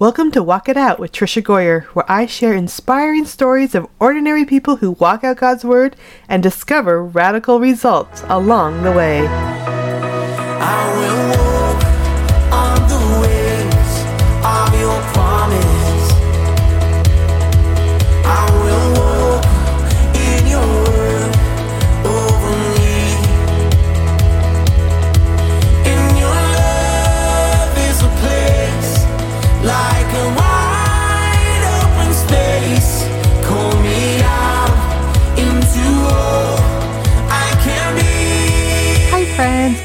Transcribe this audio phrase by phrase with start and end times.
[0.00, 4.44] Welcome to Walk It Out with Tricia Goyer, where I share inspiring stories of ordinary
[4.44, 5.96] people who walk out God's Word
[6.28, 9.26] and discover radical results along the way.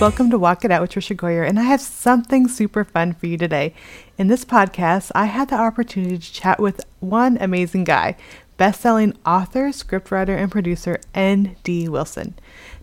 [0.03, 3.25] Welcome to Walk It Out with Tricia Goyer, and I have something super fun for
[3.25, 3.73] you today.
[4.17, 8.17] In this podcast, I had the opportunity to chat with one amazing guy,
[8.57, 11.87] best-selling author, scriptwriter, and producer N.D.
[11.87, 12.35] Wilson.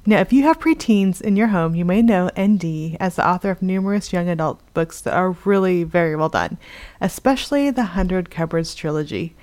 [0.06, 2.96] Now, if you have preteens in your home, you may know N.D.
[2.98, 6.56] as the author of numerous young adult books that are really very well done,
[7.02, 9.36] especially the Hundred Cupboards trilogy.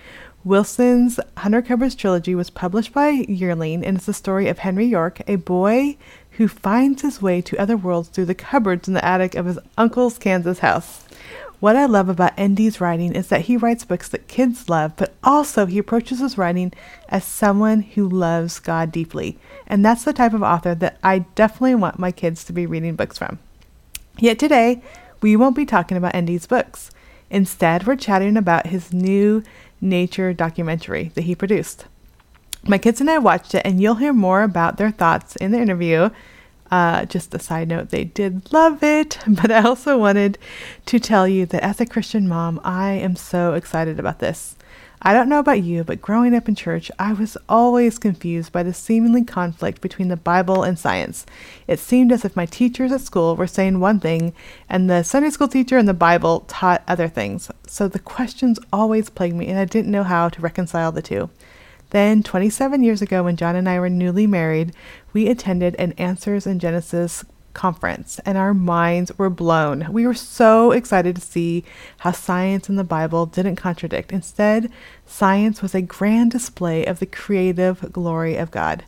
[0.44, 5.22] Wilson's Hundred Cupboards trilogy was published by Yearling and it's the story of Henry York,
[5.28, 5.98] a boy
[6.38, 9.60] who finds his way to other worlds through the cupboards in the attic of his
[9.78, 11.04] uncle's Kansas house.
[11.60, 15.16] What I love about N.D.'s writing is that he writes books that kids love, but
[15.24, 16.72] also he approaches his writing
[17.10, 19.40] as someone who loves God deeply.
[19.66, 22.96] And that's the type of author that I definitely want my kids to be reading
[22.96, 23.40] books from.
[24.20, 24.84] Yet today,
[25.22, 26.92] we won't be talking about N.D.'s books.
[27.32, 29.42] Instead, we're chatting about his new
[29.82, 31.86] nature documentary that he produced.
[32.64, 35.60] My kids and I watched it, and you'll hear more about their thoughts in the
[35.60, 36.10] interview.
[36.70, 40.38] Uh, just a side note, they did love it, but I also wanted
[40.86, 44.56] to tell you that as a Christian mom, I am so excited about this.
[45.00, 48.64] I don't know about you, but growing up in church, I was always confused by
[48.64, 51.24] the seemingly conflict between the Bible and science.
[51.68, 54.34] It seemed as if my teachers at school were saying one thing,
[54.68, 57.52] and the Sunday school teacher and the Bible taught other things.
[57.68, 61.30] So the questions always plagued me, and I didn't know how to reconcile the two.
[61.92, 64.74] Then, 27 years ago, when John and I were newly married,
[65.14, 67.24] we attended an Answers in Genesis
[67.54, 69.92] conference, and our minds were blown.
[69.92, 71.64] We were so excited to see
[72.00, 74.12] how science and the Bible didn't contradict.
[74.12, 74.72] Instead,
[75.06, 78.86] science was a grand display of the creative glory of God.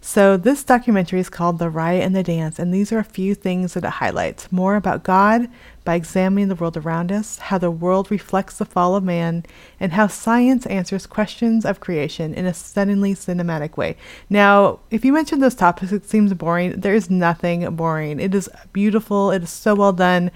[0.00, 3.34] So, this documentary is called The Riot and the Dance, and these are a few
[3.34, 5.48] things that it highlights more about God
[5.86, 9.46] by examining the world around us, how the world reflects the fall of man,
[9.80, 13.96] and how science answers questions of creation in a stunningly cinematic way.
[14.28, 16.72] Now, if you mention those topics, it seems boring.
[16.72, 18.20] There is nothing boring.
[18.20, 20.30] It is beautiful, it is so well done.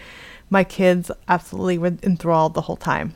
[0.48, 3.12] My kids absolutely were enthralled the whole time.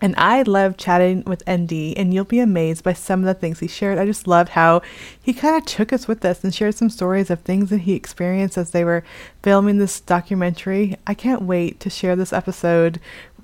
[0.00, 3.60] And I love chatting with ND, and you'll be amazed by some of the things
[3.60, 3.98] he shared.
[3.98, 4.80] I just loved how
[5.20, 7.94] he kind of took us with us and shared some stories of things that he
[7.94, 9.04] experienced as they were
[9.42, 10.96] filming this documentary.
[11.06, 12.98] I can't wait to share this episode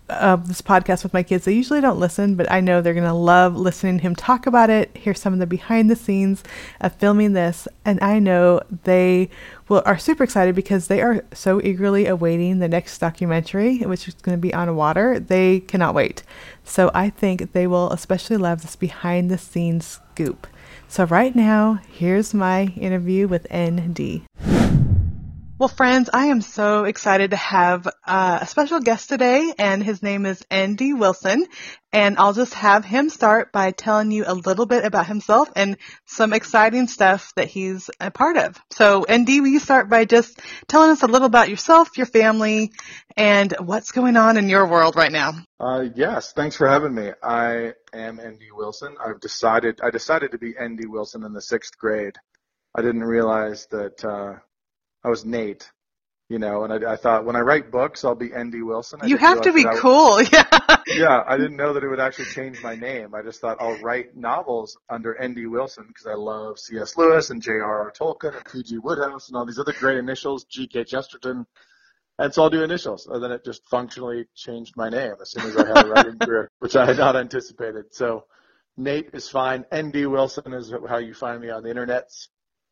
[0.08, 1.44] of this podcast with my kids.
[1.44, 4.46] They usually don't listen, but I know they're going to love listening to him talk
[4.46, 6.44] about it, hear some of the behind the scenes
[6.80, 9.28] of filming this, and I know they
[9.68, 14.14] will are super excited because they are so eagerly awaiting the next documentary, which is
[14.14, 15.18] going to be on water.
[15.18, 16.22] They cannot wait.
[16.64, 20.46] So I think they will especially love this behind the scenes scoop.
[20.88, 24.22] So right now, here's my interview with ND.
[25.58, 30.02] Well, friends, I am so excited to have uh, a special guest today, and his
[30.02, 30.92] name is N.D.
[30.92, 31.46] Wilson.
[31.94, 35.78] And I'll just have him start by telling you a little bit about himself and
[36.04, 38.60] some exciting stuff that he's a part of.
[38.72, 42.72] So, N.D., will you start by just telling us a little about yourself, your family,
[43.16, 45.32] and what's going on in your world right now?
[45.58, 47.12] Uh, yes, thanks for having me.
[47.22, 48.48] I am N.D.
[48.52, 48.94] Wilson.
[49.02, 50.84] I've decided I decided to be N.D.
[50.86, 52.16] Wilson in the sixth grade.
[52.74, 54.34] I didn't realize that uh,
[55.06, 55.70] I was Nate,
[56.28, 58.62] you know, and I, I thought when I write books, I'll be N.D.
[58.62, 58.98] Wilson.
[59.00, 60.42] I you have to be cool, yeah.
[60.88, 63.14] yeah, I didn't know that it would actually change my name.
[63.14, 65.46] I just thought I'll write novels under N.D.
[65.46, 66.96] Wilson because I love C.S.
[66.96, 67.92] Lewis and J.R.R.
[67.92, 68.78] Tolkien and P.G.
[68.78, 70.82] Wodehouse and all these other great initials, G.K.
[70.82, 71.46] Chesterton.
[72.18, 73.06] And so I'll do initials.
[73.06, 76.18] And then it just functionally changed my name as soon as I had a writing
[76.18, 77.94] career, which I had not anticipated.
[77.94, 78.24] So
[78.76, 79.64] Nate is fine.
[79.72, 82.10] ND Wilson is how you find me on the internet.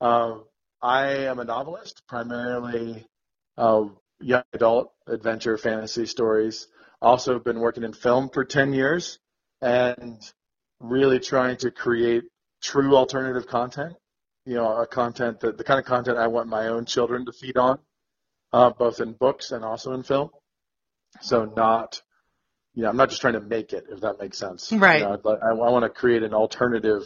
[0.00, 0.38] Uh,
[0.84, 3.06] I am a novelist, primarily
[3.56, 3.84] uh,
[4.20, 6.68] young adult adventure fantasy stories.
[7.00, 9.18] Also been working in film for 10 years
[9.62, 10.20] and
[10.80, 12.24] really trying to create
[12.62, 13.94] true alternative content.
[14.44, 17.32] You know, a content that the kind of content I want my own children to
[17.32, 17.78] feed on,
[18.52, 20.28] uh, both in books and also in film.
[21.22, 22.02] So not,
[22.74, 24.70] you know, I'm not just trying to make it, if that makes sense.
[24.70, 25.00] Right.
[25.00, 27.04] You know, I, I want to create an alternative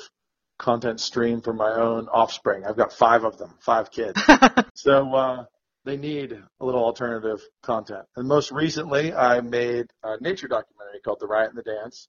[0.58, 2.64] content stream for my own offspring.
[2.64, 4.20] I've got five of them, five kids.
[4.74, 5.44] so uh,
[5.84, 8.04] they need a little alternative content.
[8.16, 12.08] And most recently, I made a nature documentary called The Riot and the Dance.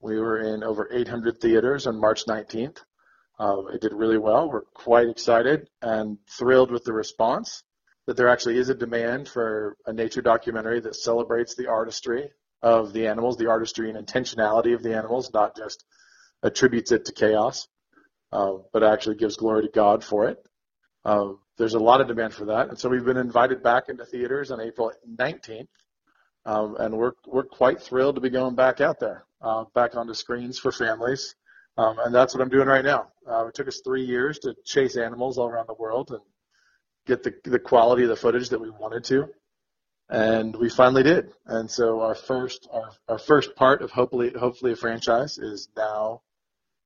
[0.00, 2.78] We were in over 800 theaters on March 19th.
[3.38, 4.50] Uh, it did really well.
[4.50, 7.62] We're quite excited and thrilled with the response
[8.06, 12.30] that there actually is a demand for a nature documentary that celebrates the artistry
[12.62, 15.84] of the animals, the artistry and intentionality of the animals, not just
[16.42, 17.68] attributes it to chaos,
[18.32, 20.38] uh, but actually gives glory to God for it.
[21.04, 24.04] Uh, there's a lot of demand for that, and so we've been invited back into
[24.04, 25.68] theaters on April 19th,
[26.44, 30.14] um, and we're we're quite thrilled to be going back out there, uh, back onto
[30.14, 31.34] screens for families,
[31.76, 33.08] um, and that's what I'm doing right now.
[33.28, 36.20] Uh, it took us three years to chase animals all around the world and
[37.06, 39.28] get the the quality of the footage that we wanted to,
[40.10, 41.32] and we finally did.
[41.46, 46.22] And so our first our, our first part of hopefully hopefully a franchise is now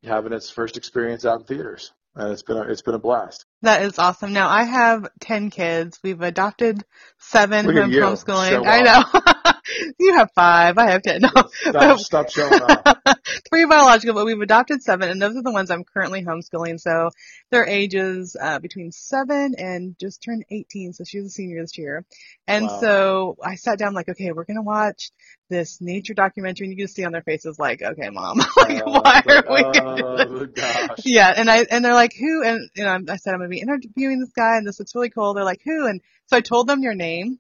[0.05, 3.45] having its first experience out in theaters, and it's been a, it's been a blast.
[3.63, 4.33] That is awesome.
[4.33, 5.99] Now I have 10 kids.
[6.03, 6.85] We've adopted
[7.19, 8.67] seven Look from homeschooling.
[8.67, 9.52] I know.
[9.99, 10.79] you have five.
[10.79, 11.21] I have 10.
[11.23, 11.29] No.
[11.53, 12.97] Stop, stop showing off.
[13.49, 16.81] Three biological, but we've adopted seven, and those are the ones I'm currently homeschooling.
[16.81, 17.11] So
[17.51, 20.93] their ages uh, between seven and just turned 18.
[20.95, 22.05] So she's a senior this year.
[22.47, 22.79] And Wow.
[22.81, 25.11] so I sat down like, okay, we're gonna watch
[25.49, 28.91] this nature documentary, and you can see on their faces like, okay, mom, like, Uh,
[28.91, 30.49] why are we gonna do oh, this?
[30.55, 30.99] gosh.
[31.05, 32.43] Yeah, and I and they're like, who?
[32.43, 35.11] And you know, I said I'm gonna be interviewing this guy, and this looks really
[35.11, 35.35] cool.
[35.35, 35.87] They're like, who?
[35.87, 37.39] And so I told them your name,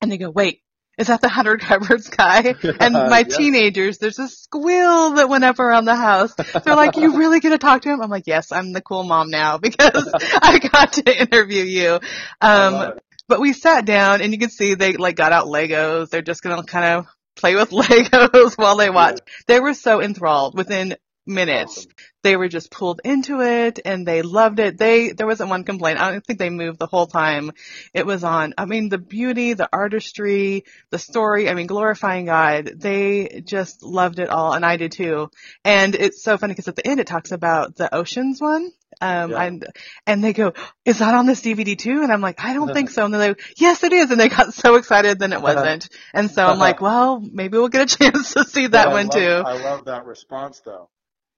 [0.00, 0.60] and they go, wait,
[0.98, 2.54] is that the Hundred Cupboards guy?
[2.80, 3.36] And my Yeah.
[3.36, 6.34] teenagers, there's a squeal that went up around the house.
[6.64, 8.00] They're like, you really gonna talk to him?
[8.02, 10.12] I'm like, yes, I'm the cool mom now because
[10.42, 12.00] I got to interview you.
[12.40, 12.92] Um,
[13.28, 16.10] but we sat down, and you can see they like got out Legos.
[16.10, 17.06] They're just gonna kind of
[17.36, 19.20] play with Legos while they watch.
[19.46, 21.86] They were so enthralled within minutes
[22.24, 24.78] they were just pulled into it and they loved it.
[24.78, 25.98] They there wasn't one complaint.
[26.00, 27.50] I don't think they moved the whole time.
[27.92, 28.54] It was on.
[28.56, 31.48] I mean, the beauty, the artistry, the story.
[31.50, 32.70] I mean, glorifying God.
[32.76, 35.30] They just loved it all, and I did too.
[35.64, 38.70] And it's so funny because at the end it talks about the oceans one.
[39.00, 39.42] Um, Yeah.
[39.42, 39.66] and
[40.06, 40.52] and they go,
[40.84, 42.02] is that on this DVD too?
[42.04, 43.04] And I'm like, I don't think so.
[43.04, 44.12] And then they, yes, it is.
[44.12, 45.88] And they got so excited, then it wasn't.
[46.14, 49.14] And so I'm like, well, maybe we'll get a chance to see that one love-
[49.14, 49.42] too.
[49.44, 50.88] I love that response though,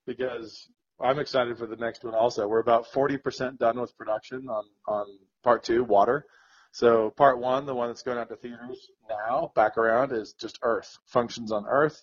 [0.06, 0.68] because
[1.00, 2.46] I'm excited for the next one also.
[2.46, 5.06] We're about 40% done with production on, on
[5.42, 6.26] part two, water.
[6.72, 10.58] So part one, the one that's going out to theaters now, back around, is just
[10.62, 12.02] Earth, functions on Earth.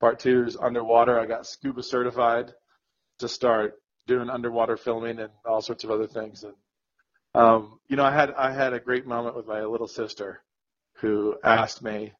[0.00, 1.18] Part two is underwater.
[1.18, 2.52] I got scuba certified
[3.18, 3.74] to start
[4.06, 6.42] doing underwater filming and all sorts of other things.
[6.42, 6.54] And
[7.34, 10.42] um, you know, I had I had a great moment with my little sister,
[10.94, 12.12] who asked me,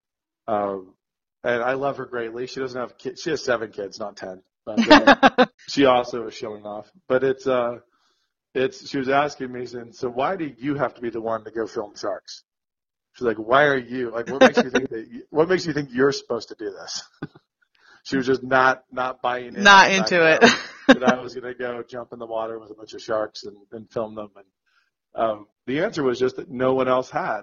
[0.47, 0.95] um,
[1.43, 2.47] and I love her greatly.
[2.47, 3.23] She doesn't have kids.
[3.23, 4.43] She has seven kids, not ten.
[4.77, 6.91] But uh, she also was showing off.
[7.09, 7.79] But it's uh,
[8.55, 11.45] it's she was asking me, saying, so why do you have to be the one
[11.45, 12.43] to go film sharks?
[13.15, 14.29] She's like, why are you like?
[14.29, 15.09] What makes you think that?
[15.11, 17.03] You, what makes you think you're supposed to do this?
[18.05, 19.63] she was just not not buying in.
[19.63, 20.41] Not the fact into it.
[20.41, 20.61] that,
[21.01, 23.45] that I was going to go jump in the water with a bunch of sharks
[23.45, 24.31] and, and film them.
[24.37, 27.43] And um, the answer was just that no one else had.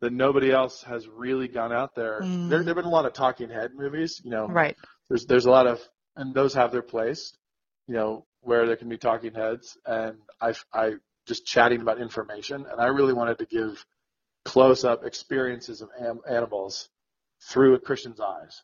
[0.00, 2.20] That nobody else has really gone out there.
[2.20, 2.50] Mm.
[2.50, 4.20] There there've been a lot of talking head movies.
[4.22, 4.76] You know, right.
[5.08, 5.80] there's there's a lot of
[6.16, 7.32] and those have their place.
[7.86, 10.94] You know, where there can be talking heads and I I
[11.26, 12.66] just chatting about information.
[12.70, 13.84] And I really wanted to give
[14.44, 16.88] close up experiences of am- animals
[17.40, 18.62] through a Christian's eyes.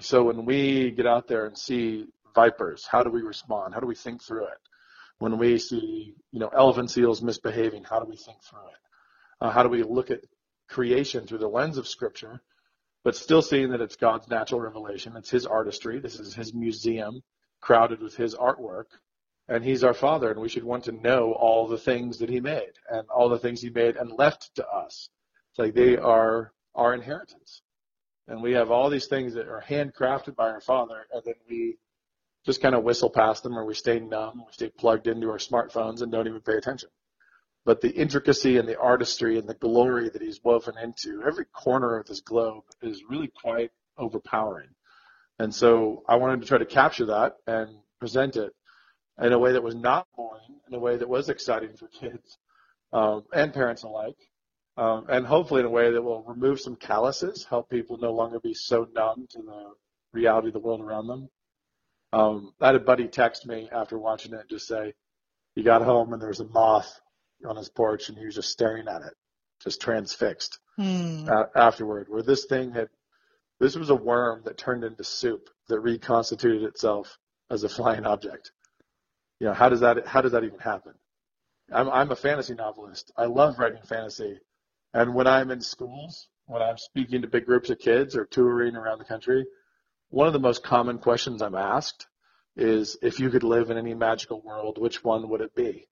[0.00, 3.72] So when we get out there and see vipers, how do we respond?
[3.72, 4.58] How do we think through it?
[5.18, 8.80] When we see, you know, elephant seals misbehaving, how do we think through it?
[9.40, 10.20] Uh, how do we look at
[10.68, 12.42] creation through the lens of Scripture,
[13.06, 15.16] but still seeing that it's God's natural revelation?
[15.16, 16.00] It's His artistry.
[16.00, 17.22] This is His museum,
[17.60, 18.86] crowded with His artwork,
[19.46, 22.40] and He's our Father, and we should want to know all the things that He
[22.40, 25.08] made and all the things He made and left to us.
[25.52, 27.62] It's like they are our inheritance
[28.26, 31.76] and we have all these things that are handcrafted by our father and then we
[32.44, 35.38] just kind of whistle past them or we stay numb we stay plugged into our
[35.38, 36.90] smartphones and don't even pay attention
[37.66, 41.98] but the intricacy and the artistry and the glory that he's woven into every corner
[41.98, 44.70] of this globe is really quite overpowering
[45.38, 47.68] and so i wanted to try to capture that and
[48.00, 48.52] present it
[49.20, 52.38] in a way that was not boring in a way that was exciting for kids
[52.94, 54.16] um, and parents alike
[54.78, 58.38] um, and hopefully in a way that will remove some calluses, help people no longer
[58.40, 59.72] be so numb to the
[60.12, 61.28] reality of the world around them.
[62.12, 64.94] Um, I had a buddy text me after watching it, and just say
[65.54, 67.00] he got home and there was a moth
[67.44, 69.14] on his porch and he was just staring at it,
[69.62, 71.26] just transfixed Hmm.
[71.28, 72.08] a- afterward.
[72.08, 72.88] Where this thing had,
[73.58, 77.18] this was a worm that turned into soup that reconstituted itself
[77.50, 78.52] as a flying object.
[79.40, 80.94] You know, how does that how does that even happen?
[81.72, 83.12] I'm I'm a fantasy novelist.
[83.16, 84.38] I love writing fantasy,
[84.94, 88.76] and when I'm in schools, when I'm speaking to big groups of kids or touring
[88.76, 89.44] around the country,
[90.10, 92.06] one of the most common questions I'm asked
[92.56, 95.86] is if you could live in any magical world, which one would it be?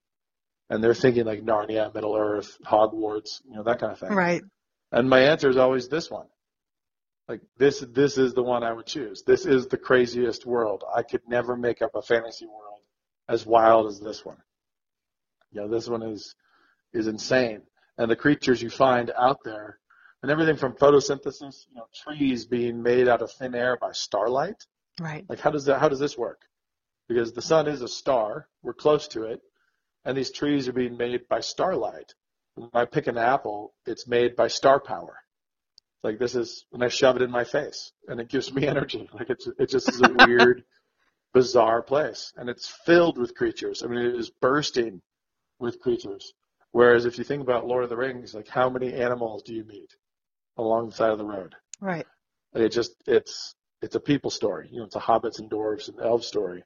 [0.70, 4.12] And they're thinking like Narnia, Middle Earth, Hogwarts, you know, that kind of thing.
[4.12, 4.42] Right.
[4.90, 6.26] And my answer is always this one.
[7.28, 9.22] Like this, this is the one I would choose.
[9.22, 10.84] This is the craziest world.
[10.94, 12.80] I could never make up a fantasy world
[13.28, 14.36] as wild as this one.
[15.50, 16.34] You know, this one is,
[16.92, 17.62] is insane.
[17.96, 19.78] And the creatures you find out there
[20.22, 24.56] and everything from photosynthesis, you know, trees being made out of thin air by starlight.
[25.00, 25.24] Right.
[25.28, 26.40] Like how does that, how does this work?
[27.08, 28.48] Because the sun is a star.
[28.62, 29.40] We're close to it.
[30.04, 32.14] And these trees are being made by starlight.
[32.54, 35.16] When I pick an apple, it's made by star power.
[36.02, 39.08] Like this is when I shove it in my face and it gives me energy.
[39.12, 40.64] Like it's, it just is a weird,
[41.32, 42.32] bizarre place.
[42.36, 43.82] And it's filled with creatures.
[43.82, 45.00] I mean, it is bursting
[45.58, 46.34] with creatures.
[46.72, 49.64] Whereas if you think about Lord of the Rings, like how many animals do you
[49.64, 49.94] meet
[50.56, 51.54] along the side of the road?
[51.80, 52.06] Right.
[52.52, 54.68] It just, it's, it's a people story.
[54.70, 56.64] You know, it's a hobbits and dwarves and elf story.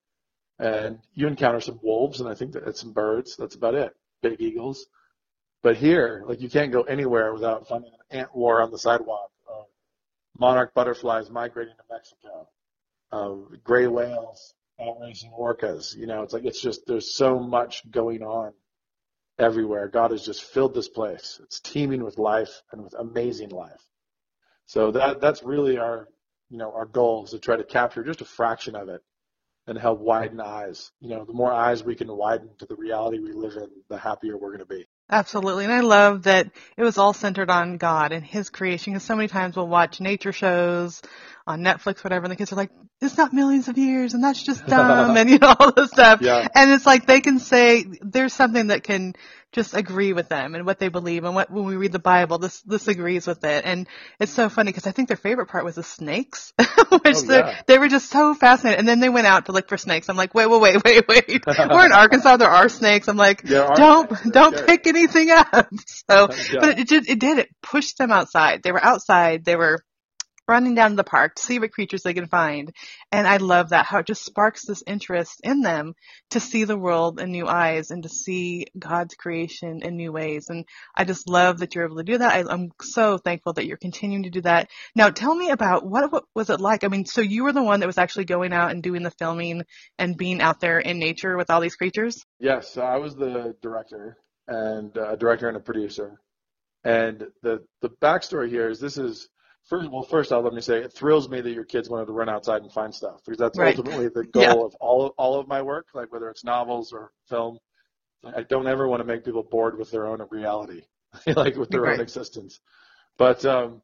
[0.58, 3.36] And you encounter some wolves and I think that some birds.
[3.36, 3.94] That's about it.
[4.22, 4.86] Big eagles.
[5.62, 9.30] But here, like you can't go anywhere without finding an ant war on the sidewalk,
[9.48, 9.62] uh,
[10.38, 12.48] monarch butterflies migrating to Mexico,
[13.12, 15.96] uh, gray whales outracing orcas.
[15.96, 18.52] You know, it's like it's just there's so much going on
[19.38, 19.88] everywhere.
[19.88, 21.40] God has just filled this place.
[21.42, 23.82] It's teeming with life and with amazing life.
[24.66, 26.08] So that that's really our
[26.50, 29.02] you know our goal is to try to capture just a fraction of it
[29.68, 30.90] and help widen eyes.
[31.00, 33.98] You know, the more eyes we can widen to the reality we live in, the
[33.98, 34.86] happier we're going to be.
[35.10, 35.64] Absolutely.
[35.64, 39.14] And I love that it was all centered on God and His creation because so
[39.14, 41.02] many times we'll watch nature shows
[41.48, 44.42] on Netflix, whatever, and the kids are like, it's not millions of years and that's
[44.42, 46.20] just dumb and you know, all this stuff.
[46.20, 46.46] Yeah.
[46.54, 49.14] And it's like they can say there's something that can
[49.50, 52.36] just agree with them and what they believe and what when we read the Bible,
[52.38, 53.64] this this agrees with it.
[53.64, 53.86] And
[54.20, 56.68] it's so funny because I think their favorite part was the snakes, which
[57.16, 57.62] Oh, they yeah.
[57.66, 58.78] they were just so fascinated.
[58.78, 60.10] And then they went out to look for snakes.
[60.10, 61.44] I'm like, wait, wait, wait, wait, wait.
[61.46, 62.36] We're in Arkansas.
[62.36, 63.08] There are snakes.
[63.08, 64.30] I'm like, don't snakes.
[64.30, 65.68] don't pick anything up.
[65.86, 66.26] So,
[66.60, 68.62] but it did it did it pushed them outside.
[68.62, 69.44] They were outside.
[69.46, 69.82] They were
[70.48, 72.72] running down to the park to see what creatures they can find.
[73.12, 75.94] And I love that how it just sparks this interest in them
[76.30, 80.48] to see the world in new eyes and to see God's creation in new ways.
[80.48, 80.64] And
[80.94, 82.32] I just love that you're able to do that.
[82.32, 84.70] I, I'm so thankful that you're continuing to do that.
[84.94, 86.84] Now tell me about what, what was it like?
[86.84, 89.10] I mean, so you were the one that was actually going out and doing the
[89.10, 89.62] filming
[89.98, 92.24] and being out there in nature with all these creatures?
[92.40, 96.20] Yes, I was the director and uh, a director and a producer.
[96.84, 99.28] And the the backstory here is this is
[99.68, 102.12] first well first off let me say it thrills me that your kids wanted to
[102.12, 103.76] run outside and find stuff because that's Right.
[103.78, 104.54] ultimately the goal Yeah.
[104.66, 107.58] of all of, all of my work like whether it's novels or film.
[108.24, 110.82] I don't ever want to make people bored with their own reality,
[111.36, 111.94] like with their Right.
[111.94, 112.60] own existence.
[113.16, 113.82] But um,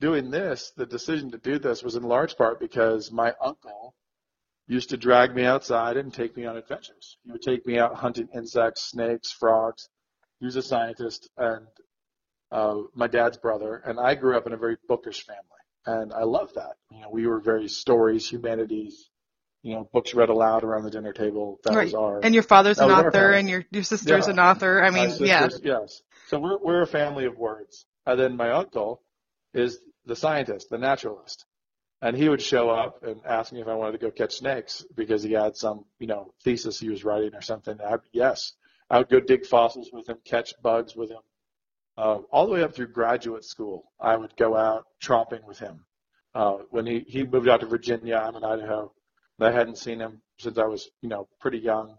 [0.00, 3.94] doing this, the decision to do this was in large part because my uncle
[4.66, 7.16] used to drag me outside and take me on adventures.
[7.24, 9.88] He would take me out hunting insects, snakes, frogs.
[10.40, 11.66] He was a scientist and
[12.50, 15.42] uh, my dad's brother, and I grew up in a very bookish family,
[15.86, 16.76] and I love that.
[16.90, 19.10] You know, we were very stories, humanities,
[19.62, 21.58] you know, books read aloud around the dinner table.
[21.64, 24.32] That was our and your father's an author and your, your sister's Yeah.
[24.32, 24.82] an author.
[24.82, 25.48] I mean, yeah.
[25.62, 26.02] yes.
[26.28, 27.84] So we're we're a family of words.
[28.06, 29.02] And then my uncle
[29.52, 31.44] is the scientist, the naturalist.
[32.00, 34.86] And he would show up and ask me if I wanted to go catch snakes
[34.94, 37.76] because he had some, you know, thesis he was writing or something.
[37.80, 38.52] I'd yes,
[38.88, 41.20] I would go dig fossils with him, catch bugs with him.
[41.98, 45.84] Uh, all the way up through graduate school, I would go out tromping with him.
[46.32, 48.92] Uh, when he, he moved out to Virginia, I'm in Idaho.
[49.40, 51.96] I hadn't seen him since I was, you know, pretty young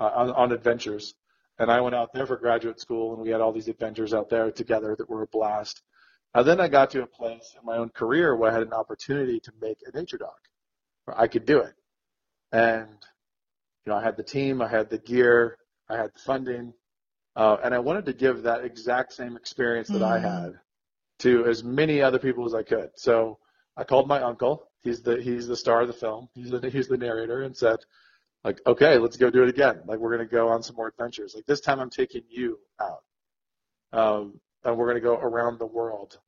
[0.00, 1.14] uh, on, on adventures.
[1.58, 4.30] And I went out there for graduate school, and we had all these adventures out
[4.30, 5.82] there together that were a blast.
[6.32, 8.72] And then I got to a place in my own career where I had an
[8.72, 10.38] opportunity to make a nature doc,
[11.04, 11.74] where I could do it.
[12.52, 12.88] And
[13.84, 15.58] you know, I had the team, I had the gear,
[15.90, 16.72] I had the funding,
[17.36, 20.22] uh, and I wanted to give that exact same experience that I Mm.
[20.22, 20.60] had
[21.20, 22.90] to as many other people as I could.
[22.96, 23.38] So
[23.76, 24.68] I called my uncle.
[24.82, 26.28] He's the he's the star of the film.
[26.34, 27.78] He's the he's the narrator, and said,
[28.44, 29.82] like, okay, let's go do it again.
[29.86, 31.34] Like, we're gonna go on some more adventures.
[31.34, 33.02] Like this time, I'm taking you out,
[33.92, 36.18] um, and we're gonna go around the world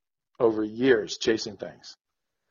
[0.41, 1.97] over years chasing things,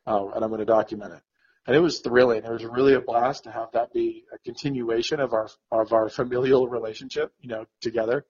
[0.06, 1.22] uh, and I'm gonna document it.
[1.66, 2.44] And it was thrilling.
[2.44, 6.08] It was really a blast to have that be a continuation of our of our
[6.08, 8.26] familial relationship, you know, together.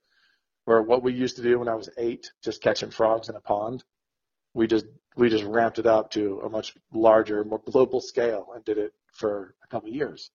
[0.68, 3.40] Where what we used to do when I was eight, just catching frogs in a
[3.40, 3.82] pond,
[4.52, 4.84] we just
[5.16, 8.92] we just ramped it up to a much larger, more global scale and did it
[9.12, 10.30] for a couple of years.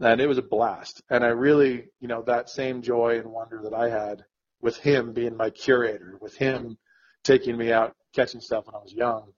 [0.00, 1.02] and it was a blast.
[1.10, 4.24] And I really, you know, that same joy and wonder that I had
[4.60, 6.76] with him being my curator, with him
[7.24, 9.32] taking me out catching stuff when I was young,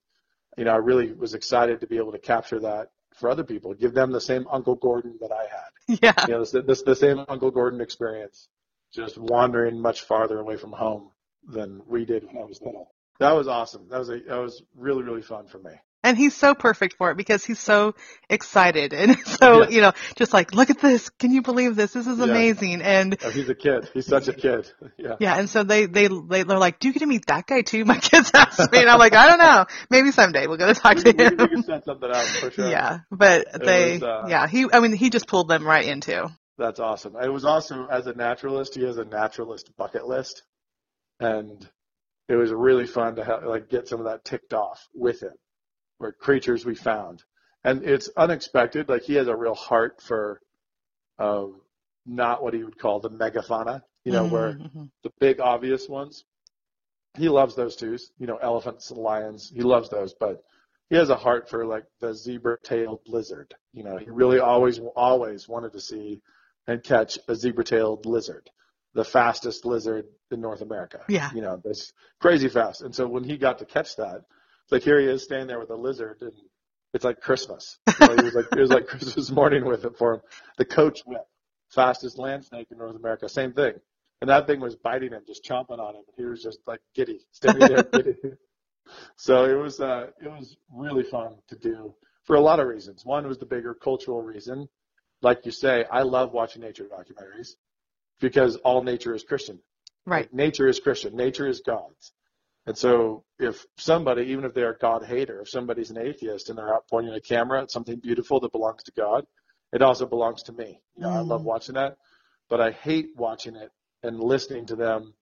[0.57, 3.75] you know, I really was excited to be able to capture that for other people,
[3.75, 5.71] give them the same Uncle Gordon that I had.
[6.03, 6.15] Yeah.
[6.27, 8.49] You know, this, this the same Uncle Gordon experience,
[8.95, 11.11] just wandering much farther away from home
[11.47, 12.91] than we did when I was little.
[13.21, 13.89] That was awesome.
[13.91, 15.71] That was a that was really really fun for me.
[16.07, 17.95] And he's so perfect for it because he's so
[18.29, 21.09] excited and so, you know, just like, look at this.
[21.09, 21.95] Can you believe this?
[21.95, 22.25] This is Yeah.
[22.27, 22.83] amazing.
[22.83, 23.89] And Oh, he's a kid.
[23.95, 24.71] He's such a kid.
[24.99, 25.17] Yeah.
[25.19, 27.63] yeah, and so they, they, they, they're like, do you get to meet that guy
[27.63, 27.85] too?
[27.87, 29.65] My kids asked me and I'm like, I don't know.
[29.89, 31.49] Maybe someday we'll go to talk We, to we, we him.
[31.49, 32.69] can set something out for sure.
[32.71, 35.87] Yeah, but It they, was, uh, yeah, he, I mean, he just pulled them right
[35.87, 36.29] into.
[36.57, 37.17] That's awesome.
[37.17, 40.43] It was also as a naturalist, he has a naturalist bucket list,
[41.19, 41.69] and
[42.29, 45.35] it was really fun to have, like get some of that ticked off with him,
[45.99, 47.25] or creatures we found,
[47.65, 48.89] and it's unexpected.
[48.89, 50.41] Like he has a real heart for,
[51.19, 51.61] um,
[52.07, 54.91] not what he would call the megafauna, you know, where Mhm.
[55.03, 56.25] the big obvious ones.
[57.17, 59.51] He loves those too, you know, elephants and lions.
[59.51, 60.45] He loves those, but
[60.91, 63.55] he has a heart for like the zebra-tailed lizard.
[63.73, 66.23] You know, he really always, always wanted to see
[66.67, 68.51] and catch a zebra-tailed lizard,
[68.95, 71.01] the fastest lizard in North America.
[71.09, 71.31] Yeah.
[71.35, 72.83] You know, that's crazy fast.
[72.83, 74.23] And so when he got to catch that,
[74.65, 76.33] it's like here he is standing there with a lizard and
[76.95, 77.79] it's like Christmas.
[78.01, 80.21] You know, it was like it was like Christmas morning with it for him.
[80.57, 81.27] The coachwhip,
[81.75, 83.75] fastest land snake in North America, same thing.
[84.21, 86.81] And that thing was biting him, just chomping on him, and he was just like
[86.95, 88.15] giddy, standing there giddy.
[89.17, 91.95] So it was uh, it was really fun to do
[92.25, 93.03] for a lot of reasons.
[93.03, 94.69] One was the bigger cultural reason,
[95.25, 97.57] like you say, I love watching nature documentaries
[98.21, 99.59] because all nature is Christian.
[100.07, 100.27] Right.
[100.27, 101.17] Like, nature is Christian.
[101.17, 102.13] Nature is God's.
[102.67, 106.59] And so if somebody, even if they're a God hater, if somebody's an atheist and
[106.59, 109.27] they're out pointing a camera at something beautiful that belongs to God,
[109.73, 110.81] it also belongs to me.
[110.97, 111.45] You know, I love Mm.
[111.45, 111.99] watching that,
[112.49, 113.71] but I hate watching it
[114.03, 115.15] and listening to them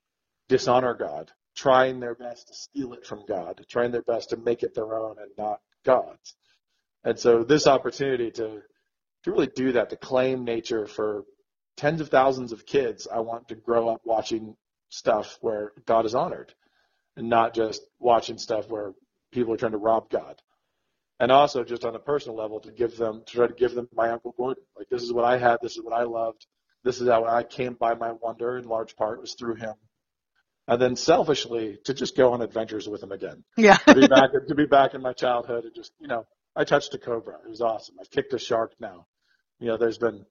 [0.49, 4.63] dishonor God, trying their best to steal it from God, trying their best to make
[4.63, 6.37] it their own and not God's.
[7.05, 8.63] And so this opportunity to
[9.25, 11.25] to really do that, to claim nature for
[11.77, 14.57] tens of thousands of kids, I want to grow up watching
[14.89, 16.53] stuff where God is honored
[17.17, 18.93] and not just watching stuff where
[19.33, 20.41] people are trying to rob God.
[21.21, 23.89] And also just on a personal level to give them to try to give them
[23.95, 24.65] my Uncle Gordon.
[24.77, 26.47] Like this is what I had, this is what I loved,
[26.85, 29.75] this is how I came by my wonder in large part was through him.
[30.69, 33.77] And then selfishly to just go on adventures with him again Yeah.
[33.77, 36.95] to be back to be back in my childhood and just you know I touched
[36.95, 37.39] a cobra.
[37.45, 37.97] It was awesome.
[38.01, 39.07] I've kicked a shark now.
[39.63, 40.27] You know, there's been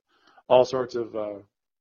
[0.50, 1.36] all sorts of uh,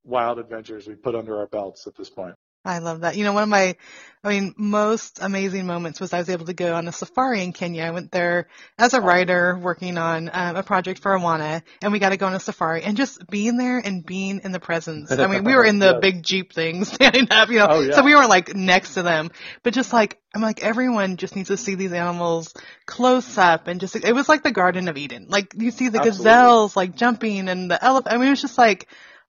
[0.04, 2.36] wild adventures we put under our belts at this point.
[2.64, 3.16] I love that.
[3.16, 3.74] You know, one of my,
[4.22, 7.54] I mean, most amazing moments was I was able to go on a safari in
[7.54, 7.84] Kenya.
[7.84, 11.98] I went there as a writer working on um, a project for Awana and we
[11.98, 15.10] got to go on a safari and just being there and being in the presence.
[15.10, 17.94] I mean, we were in the big Jeep thing standing up, you know, Oh, yeah.
[17.94, 19.30] so we weren't like next to them,
[19.62, 22.52] but just like, I'm like, everyone just needs to see these animals
[22.84, 25.26] close up and just, it was like the Garden of Eden.
[25.30, 26.24] Like you see the Absolutely.
[26.24, 28.12] gazelles like jumping and the elephant.
[28.12, 28.86] I mean, it was just like,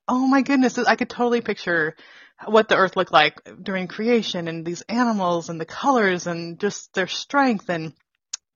[0.07, 1.95] oh my goodness, I could totally picture
[2.45, 6.93] what the earth looked like during creation and these animals and the colors and just
[6.93, 7.93] their strength and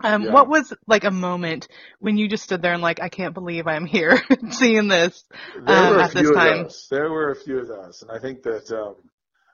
[0.04, 0.32] um Yeah.
[0.34, 1.68] what was like a moment
[2.00, 4.20] when you just stood there and like I can't believe I'm here
[4.52, 5.24] seeing this
[5.68, 6.68] There um, were a at this few of time.
[6.92, 8.96] There were a few of those, and I think that um,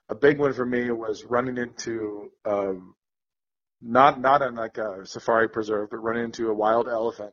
[0.08, 2.94] a big one for me was running into um,
[3.80, 7.32] not not in like a safari preserve, but running into a wild elephant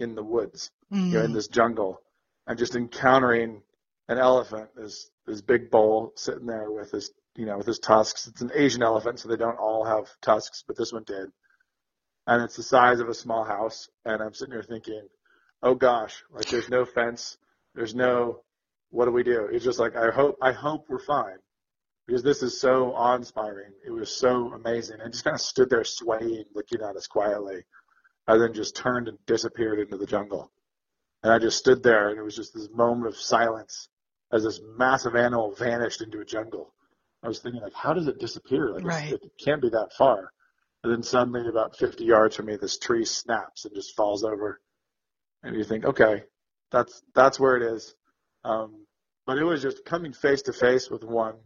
[0.00, 0.70] in the woods.
[0.90, 1.34] you know, in Mm.
[1.34, 2.00] this jungle
[2.46, 3.62] and just encountering
[4.08, 8.26] an elephant, this this big bull sitting there with his you know with his tusks.
[8.26, 11.28] It's an Asian elephant, so they don't all have tusks, but this one did.
[12.26, 13.88] And it's the size of a small house.
[14.04, 15.08] And I'm sitting here thinking,
[15.62, 17.36] oh gosh, like there's no fence,
[17.74, 18.42] there's no
[18.90, 19.48] what do we do?
[19.50, 21.38] It's just like I hope I hope we're fine.
[22.06, 23.72] Because this is so awe-inspiring.
[23.86, 25.00] It was so amazing.
[25.00, 27.62] I just kind of stood there swaying, looking at us quietly,
[28.26, 30.50] and then just turned and disappeared into the jungle.
[31.22, 33.88] And I just stood there, and it was just this moment of silence
[34.32, 36.72] as this massive animal vanished into a jungle.
[37.22, 38.70] I was thinking, like, how does it disappear?
[38.70, 39.12] Like, Right.
[39.12, 40.32] it can't be that far.
[40.82, 44.60] And then suddenly, about 50 yards from me, this tree snaps and just falls over.
[45.44, 46.24] And you think, okay,
[46.70, 47.94] that's that's where it is.
[48.44, 48.86] Um,
[49.26, 51.36] but it was just coming face to face with one,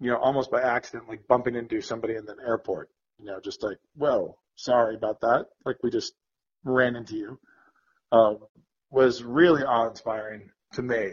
[0.00, 2.90] you know, almost by accident, like bumping into somebody in an airport.
[3.18, 5.46] You know, just like, whoa, sorry about that.
[5.64, 6.14] Like we just
[6.64, 7.40] ran into you.
[8.10, 8.38] Um,
[8.90, 11.12] was really awe-inspiring to me.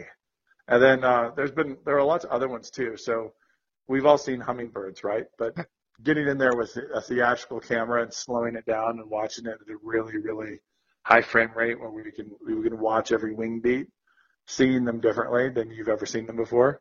[0.68, 2.96] And then uh, there's been there are lots of other ones too.
[2.96, 3.32] So
[3.88, 5.26] we've all seen hummingbirds, right?
[5.38, 5.54] But
[6.02, 9.72] getting in there with a theatrical camera and slowing it down and watching it at
[9.72, 10.60] a really really
[11.02, 13.88] high frame rate where we can we can watch every wing beat
[14.46, 16.80] seeing them differently than you've ever seen them before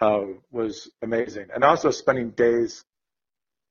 [0.00, 1.46] uh, was amazing.
[1.54, 2.84] And also spending days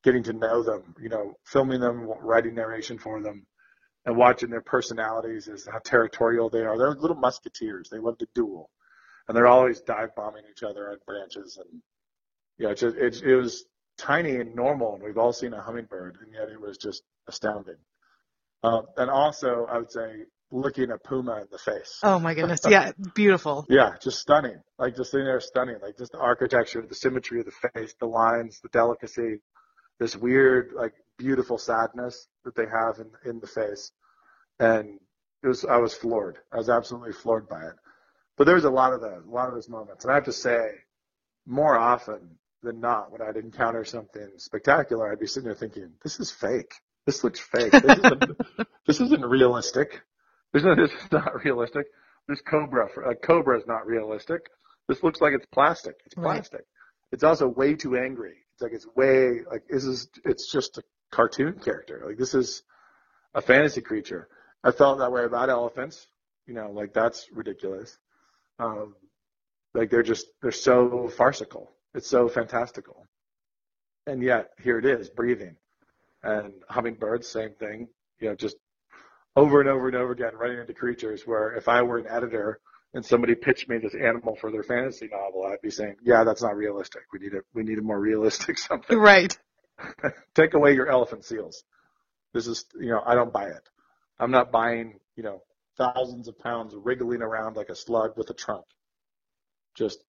[0.04, 3.46] getting to know them, you know, filming them, writing narration for them,
[4.06, 6.78] and watching their personalities as how territorial they are.
[6.78, 7.90] They're little musketeers.
[7.90, 8.70] They love to duel,
[9.32, 11.58] and they're always dive bombing each other on branches.
[11.58, 11.82] And
[12.58, 13.64] yeah, it, just, it, it was
[13.98, 17.78] tiny and normal, and we've all seen a hummingbird, and yet it was just astounding.
[18.62, 21.98] Um, and also, I would say looking a puma in the face.
[22.04, 22.60] Oh my goodness.
[22.70, 22.92] Yeah.
[23.16, 23.66] Beautiful.
[23.70, 24.62] Yeah, just stunning.
[24.78, 25.78] Like just sitting there stunning.
[25.82, 29.40] Like just the architecture, the symmetry of the face, the lines, the delicacy,
[29.98, 33.94] this weird, like beautiful sadness that they have in, in the face.
[34.60, 35.00] And
[35.42, 36.38] it was, I was floored.
[36.52, 37.76] I was absolutely floored by it.
[38.38, 40.04] But there was a lot of those, a lot of those moments.
[40.04, 40.70] And I have to say,
[41.46, 46.20] more often than not, when I'd encounter something spectacular, I'd be sitting there thinking, this
[46.20, 46.74] is fake.
[47.06, 47.72] This looks fake.
[47.72, 48.24] This isn't,
[48.88, 50.02] this isn't realistic.
[50.54, 51.88] This is, this is not realistic.
[52.28, 54.42] This cobra, a cobra is not realistic.
[54.88, 55.96] This looks like it's plastic.
[56.06, 56.36] It's Right.
[56.36, 56.66] plastic.
[57.12, 58.36] It's also way too angry.
[58.54, 60.08] It's like it's way like this is.
[60.24, 62.04] It's just a cartoon character.
[62.06, 62.64] Like this is
[63.34, 64.28] a fantasy creature.
[64.64, 66.08] I felt that way about elephants.
[66.48, 67.98] You know, like that's ridiculous.
[68.62, 68.96] Um,
[69.74, 71.72] like they're just they're so farcical.
[71.94, 73.08] It's so fantastical.
[74.08, 75.56] And yet here it is, breathing.
[76.24, 77.88] And hummingbirds, same thing.
[78.20, 78.58] You know, just
[79.36, 82.60] over and over and over again running into creatures where if I were an editor
[82.94, 86.44] and somebody pitched me this animal for their fantasy novel, I'd be saying, Yeah, that's
[86.44, 87.04] not realistic.
[87.12, 88.98] We need a we need a more realistic something.
[88.98, 89.36] Right.
[90.36, 91.64] Take away your elephant seals.
[92.34, 93.70] This is you know, I don't buy it.
[94.20, 95.42] I'm not buying, you know,
[95.82, 98.66] thousands of pounds wriggling around like a slug with a trunk.
[99.76, 100.00] Just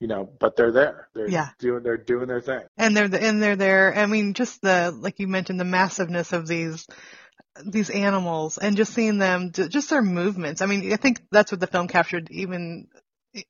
[0.00, 1.08] you know, but they're there.
[1.14, 1.50] They're Yeah.
[1.58, 2.62] doing they're doing their thing.
[2.78, 3.94] And they're the, and they're there.
[3.96, 6.86] I mean, just the like you mentioned, the massiveness of these
[7.64, 10.62] these animals, and just seeing them, just their movements.
[10.62, 12.88] I mean, I think that's what the film captured, even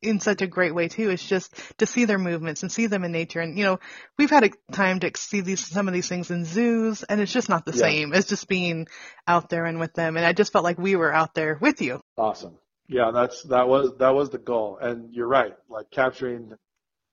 [0.03, 1.11] in such a great way too.
[1.11, 3.41] Is just to see their movements and see them in nature.
[3.41, 3.81] And you know,
[4.19, 7.33] we've had a time to see these some of these things in zoos, and it's
[7.33, 7.79] just not the Yeah.
[7.85, 8.13] same.
[8.13, 8.87] It's just being
[9.27, 10.17] out there and with them.
[10.17, 12.01] And I just felt like we were out there with you.
[12.17, 12.59] Awesome.
[12.89, 14.79] Yeah, that's that was that was the goal.
[14.81, 15.55] And you're right.
[15.69, 16.53] Like capturing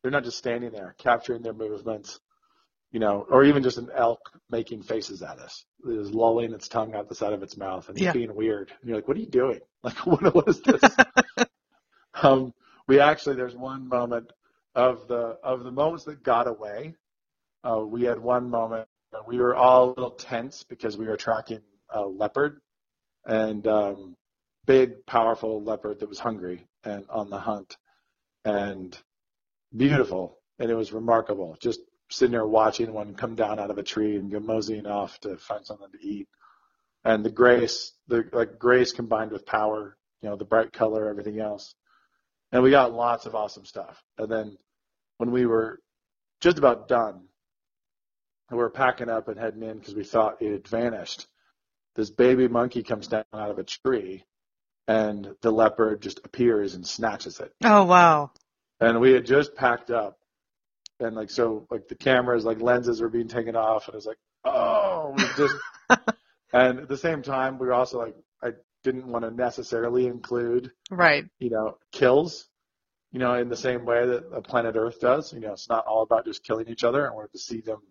[0.01, 2.19] they're not just standing there, capturing their movements,
[2.91, 5.65] you know, or even just an elk making faces at us.
[5.85, 8.13] It is lolling its tongue out the side of its mouth and Yeah.
[8.13, 8.71] being weird.
[8.81, 9.59] And you're like, what are you doing?
[9.83, 10.81] Like what what is this?
[12.23, 12.53] um
[12.87, 14.31] we actually there's one moment
[14.75, 16.95] of the of the moments that got away.
[17.63, 18.87] Uh, we had one moment
[19.25, 22.59] we were all a little tense because we were tracking a leopard
[23.25, 24.15] and um
[24.67, 27.77] big, powerful leopard that was hungry and on the hunt
[28.45, 28.95] and
[29.75, 30.37] beautiful.
[30.59, 31.57] And it was remarkable.
[31.59, 35.19] Just sitting there watching one come down out of a tree and go moseying off
[35.21, 36.27] to find something to eat.
[37.03, 41.39] And the grace, the like grace combined with power, you know, the bright color, everything
[41.39, 41.73] else.
[42.51, 44.01] And we got lots of awesome stuff.
[44.17, 44.57] And then
[45.17, 45.79] when we were
[46.41, 47.23] just about done,
[48.49, 51.27] we were packing up and heading in because we thought it had vanished.
[51.95, 54.23] This baby monkey comes down out of a tree
[54.87, 57.53] and the leopard just appears and snatches it.
[57.63, 58.31] Oh wow.
[58.79, 60.17] And we had just packed up,
[60.99, 64.05] and like so, like the cameras, like lenses were being taken off, and it was
[64.05, 65.55] like, oh, we just.
[66.53, 68.51] and at the same time, we were also like, I
[68.83, 71.25] didn't want to necessarily include, Right.
[71.39, 72.47] you know, kills,
[73.11, 75.33] you know, in the same way that a planet Earth does.
[75.33, 77.09] You know, it's not all about just killing each other.
[77.09, 77.81] I wanted to see them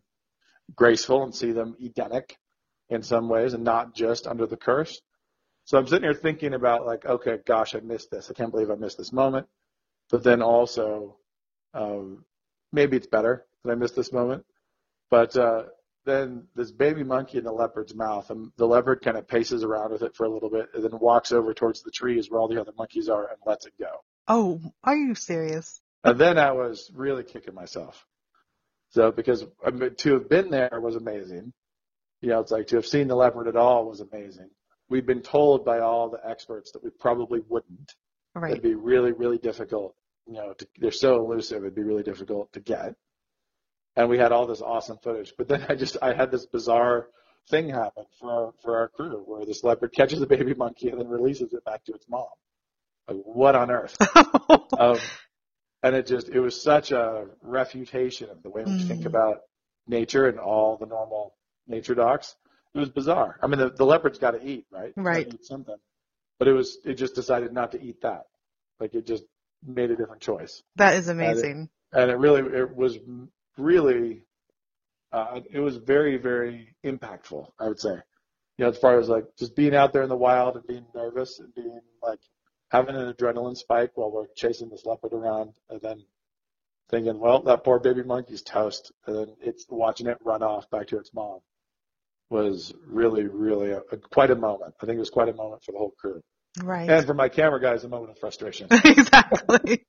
[0.74, 2.36] graceful and see them Edenic
[2.88, 5.00] in some ways, and not just under the curse.
[5.64, 8.30] So I'm sitting here thinking about like, okay, gosh, I missed this.
[8.30, 9.48] I can't believe I missed this moment.
[10.10, 11.16] But then also,
[11.74, 12.24] um,
[12.72, 14.44] maybe it's better that I missed this moment.
[15.10, 15.64] But uh,
[16.06, 19.92] then this baby monkey in the leopard's mouth, and the leopard kind of paces around
[19.92, 22.48] with it for a little bit, and then walks over towards the trees where all
[22.48, 23.90] the other monkeys are and lets it go.
[24.28, 25.80] Oh, are you serious?
[26.04, 28.06] And then I was really kicking myself.
[28.90, 31.52] So because I mean, to have been there was amazing.
[32.22, 34.48] You know, it's like to have seen the leopard at all was amazing.
[34.88, 37.92] We've been told by all the experts that we probably wouldn't.
[38.34, 38.52] Right.
[38.52, 39.94] It'd be really, really difficult.
[40.26, 41.58] You know, to, they're so elusive.
[41.58, 42.94] It'd be really difficult to get.
[43.96, 47.08] And we had all this awesome footage, but then I just I had this bizarre
[47.48, 51.00] thing happen for our, for our crew where this leopard catches a baby monkey and
[51.00, 52.26] then releases it back to its mom.
[53.08, 53.96] Like what on earth?
[54.78, 54.98] um,
[55.82, 59.06] and it just it was such a refutation of the way we think Mm.
[59.06, 59.40] about
[59.86, 61.34] nature and all the normal
[61.68, 62.34] nature docs.
[62.74, 63.38] It was bizarre.
[63.42, 64.92] I mean, the, the leopard's got to eat, right?
[64.96, 65.28] Right.
[65.32, 65.76] Eat something,
[66.38, 68.24] but it was it just decided not to eat that.
[68.80, 69.22] Like it just
[69.64, 71.70] made a different choice, that is amazing.
[71.92, 72.98] and it really it was
[73.58, 74.22] really
[75.12, 77.48] uh, it was very very impactful.
[77.58, 77.94] I would say,
[78.58, 80.86] you know, as far as like just being out there in the wild and being
[80.94, 82.20] nervous and being like
[82.70, 86.04] having an adrenaline spike while we're chasing this leopard around, and then
[86.90, 90.88] thinking, well, that poor baby monkey's toast, and then it's watching it run off back
[90.88, 91.40] to its mom
[92.28, 94.74] was really, really a, a, quite a moment.
[94.82, 96.20] I think it was quite a moment for the whole crew.
[96.62, 96.88] Right.
[96.88, 98.68] And for my camera guys, a moment of frustration.
[98.84, 99.86] exactly.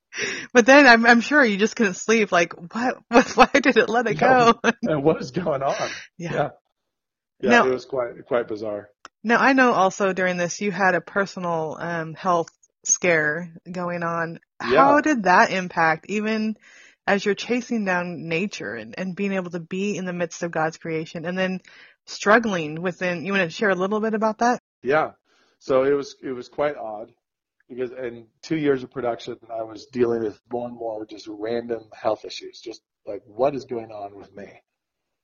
[0.54, 2.32] But then I'm, I'm sure you just couldn't sleep.
[2.32, 4.60] Like, what, what why did it let it go?
[4.84, 5.90] and what is going on?
[6.18, 6.34] Yeah.
[6.34, 6.50] Yeah.
[7.40, 8.90] Yeah, Now- it was quite quite bizarre.
[9.24, 12.50] Now I know also during this you had a personal um, health
[12.84, 14.40] scare going on.
[14.62, 14.86] Yeah.
[14.86, 16.58] How did that impact even
[17.06, 20.52] as you're chasing down nature and, and being able to be in the midst of
[20.52, 21.62] God's creation and then
[22.06, 24.60] struggling within you want to share a little bit about that?
[24.82, 25.12] Yeah.
[25.60, 27.12] So it was it was quite odd
[27.70, 31.84] because in two years of production, I was dealing with more and more just random
[31.94, 34.50] health issues, just like what is going on with me.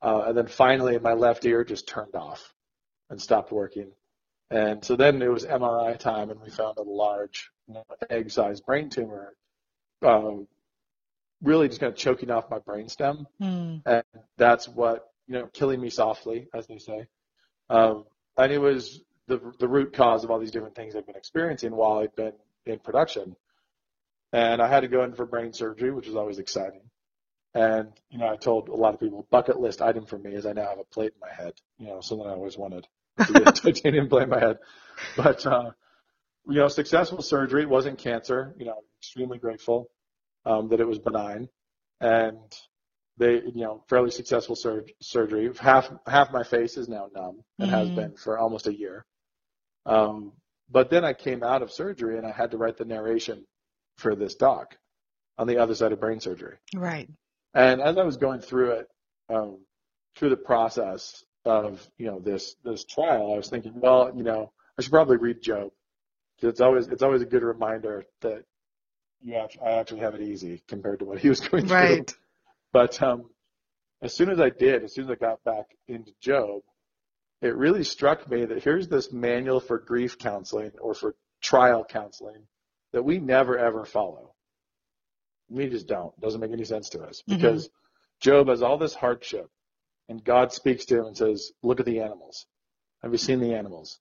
[0.02, 2.54] Uh, and then finally, my left ear just turned off
[3.10, 3.92] and stopped working.
[4.50, 8.66] And so then it was MRI time, and we found a large you know, egg-sized
[8.66, 9.34] brain tumor,
[10.02, 10.48] um,
[11.42, 13.78] really just kind of choking off my brainstem Hmm.
[13.86, 14.04] and
[14.38, 17.08] that's what you know killing me softly as they say
[17.70, 18.06] um,
[18.38, 21.76] and it was the the root cause of all these different things i've been experiencing
[21.76, 22.34] while i've been
[22.66, 23.36] in production
[24.34, 26.82] and i had to go in for brain surgery which was always exciting
[27.54, 30.46] and you know i told a lot of people bucket list item for me is
[30.46, 32.88] i now have a plate in my head you know something i always wanted
[33.26, 34.58] to get a titanium plate in my head
[35.16, 35.72] but uh
[36.48, 39.90] you know successful surgery it wasn't cancer you know extremely grateful
[40.46, 41.48] um, that it was benign
[42.02, 42.38] and
[43.18, 45.50] they, you know, fairly successful sur- surgery.
[45.60, 47.96] Half half my face is now numb and has Mhm.
[47.96, 49.06] been for almost a year.
[49.86, 50.34] Um,
[50.70, 53.46] but then I came out of surgery and I had to write the narration
[53.98, 54.78] for this doc
[55.38, 56.58] on the other side of brain surgery.
[56.76, 57.10] Right.
[57.54, 58.88] And as I was going through it,
[59.30, 59.60] um,
[60.16, 64.52] through the process of you know this this trial, I was thinking, well, you know,
[64.78, 65.72] I should probably read Job
[66.48, 68.44] it's always it's always a good reminder that
[69.22, 71.76] you act- I actually have it easy compared to what he was going through.
[71.76, 72.16] Right.
[72.72, 73.30] But um,
[74.02, 76.62] as soon as I did, as soon as I got back into Job,
[77.44, 82.48] it really struck me that here's this manual for grief counseling or for trial counseling
[82.94, 84.34] that we never ever follow.
[85.50, 86.14] We just don't.
[86.18, 87.36] It doesn't make any sense to us Mhm.
[87.36, 87.70] because
[88.22, 89.50] Job has all this hardship,
[90.08, 92.48] and God speaks to him and says, "Look at the animals.
[93.02, 94.00] Have you seen the animals?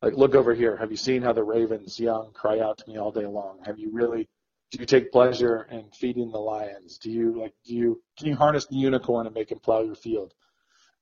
[0.00, 0.76] Like, look over here.
[0.78, 3.62] Have you seen how the ravens young cry out to me all day long?
[3.64, 4.28] Have you really
[4.70, 6.96] do you take pleasure in feeding the lions?
[6.98, 9.96] Do you like do you can you harness the unicorn and make him plow your
[9.96, 10.32] field?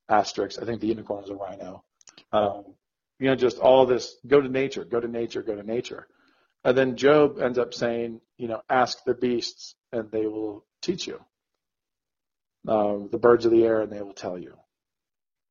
[0.09, 0.61] Asterisk.
[0.61, 1.85] I think the unicorn is a rhino.
[2.33, 2.64] Um,
[3.18, 4.16] you know, just all this.
[4.27, 4.85] Go to nature.
[4.85, 5.42] Go to nature.
[5.42, 6.09] Go to nature.
[6.64, 11.07] And then Job ends up saying, you know, ask the beasts and they will teach
[11.07, 11.21] you.
[12.66, 14.55] Um, the birds of the air and they will tell you.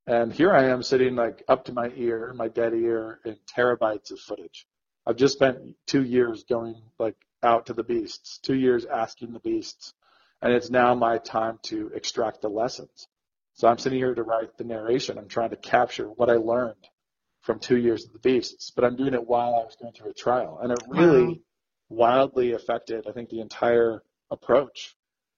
[0.06, 4.10] And here I am sitting like up to my ear, my dead ear, in terabytes
[4.10, 4.66] of footage.
[5.06, 9.40] I've just spent two years going like out to the beasts, two years asking the
[9.40, 9.94] beasts,
[10.40, 13.06] and it's now my time to extract the lessons.
[13.58, 15.18] So I'm sitting here to write the narration.
[15.18, 16.86] I'm trying to capture what I learned
[17.40, 20.10] from two years of the beasts, but I'm doing it while I was going through
[20.10, 21.42] a trial, and it really
[21.88, 24.94] wildly affected, I think, the entire approach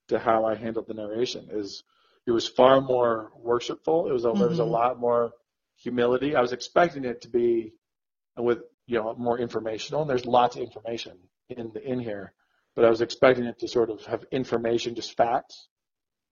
[0.08, 1.48] to how I handled the narration.
[1.50, 1.82] Is
[2.26, 4.06] it was far more worshipful.
[4.10, 4.70] It was a, there was a Mhm.
[4.70, 5.32] lot more
[5.76, 6.36] humility.
[6.36, 7.72] I was expecting it to be
[8.36, 12.34] with you know more informational, and there's lots of information in the, in here,
[12.76, 15.68] but I was expecting it to sort of have information, just facts,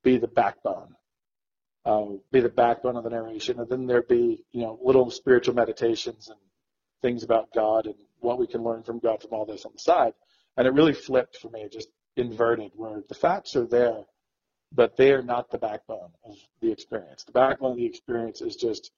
[0.02, 0.94] be the backbone,
[1.88, 5.54] um, be the backbone of the narration, and then there'd be you know little spiritual
[5.54, 6.38] meditations and
[7.00, 9.78] things about God and what we can learn from God from all this on the
[9.78, 10.12] side.
[10.56, 14.02] And it really flipped for me, just inverted, where the facts are there,
[14.72, 17.24] but they are not the backbone of the experience.
[17.24, 18.90] The backbone of the experience is just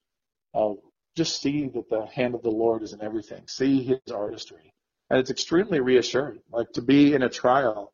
[0.53, 0.73] uh,
[1.17, 3.47] just see that the hand of the Lord is in everything.
[3.47, 4.75] See His artistry,
[5.09, 6.41] and it's extremely reassuring.
[6.51, 7.93] Like to be in a trial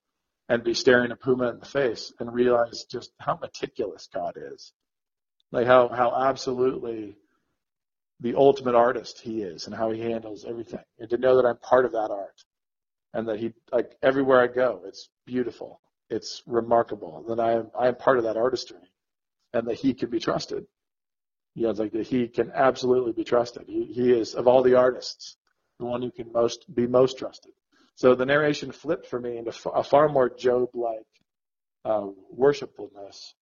[0.49, 4.73] and be staring a puma in the face and realize just how meticulous God is,
[5.53, 7.17] like how how absolutely
[8.21, 11.59] the ultimate artist He is, and how He handles everything, and to know that I'm
[11.59, 12.45] part of that art,
[13.15, 15.81] and that He like everywhere I go, it's beautiful,
[16.11, 18.79] it's remarkable, that I am I am part of that artistry,
[19.53, 20.67] and that He can be trusted.
[21.55, 23.65] You know, it's like that He can absolutely be trusted.
[23.67, 25.37] He, he is of all the artists,
[25.79, 27.53] the one who can most be most trusted.
[27.95, 31.07] So the narration flipped for me into a far more Job-like
[31.85, 33.35] uh, worshipfulness,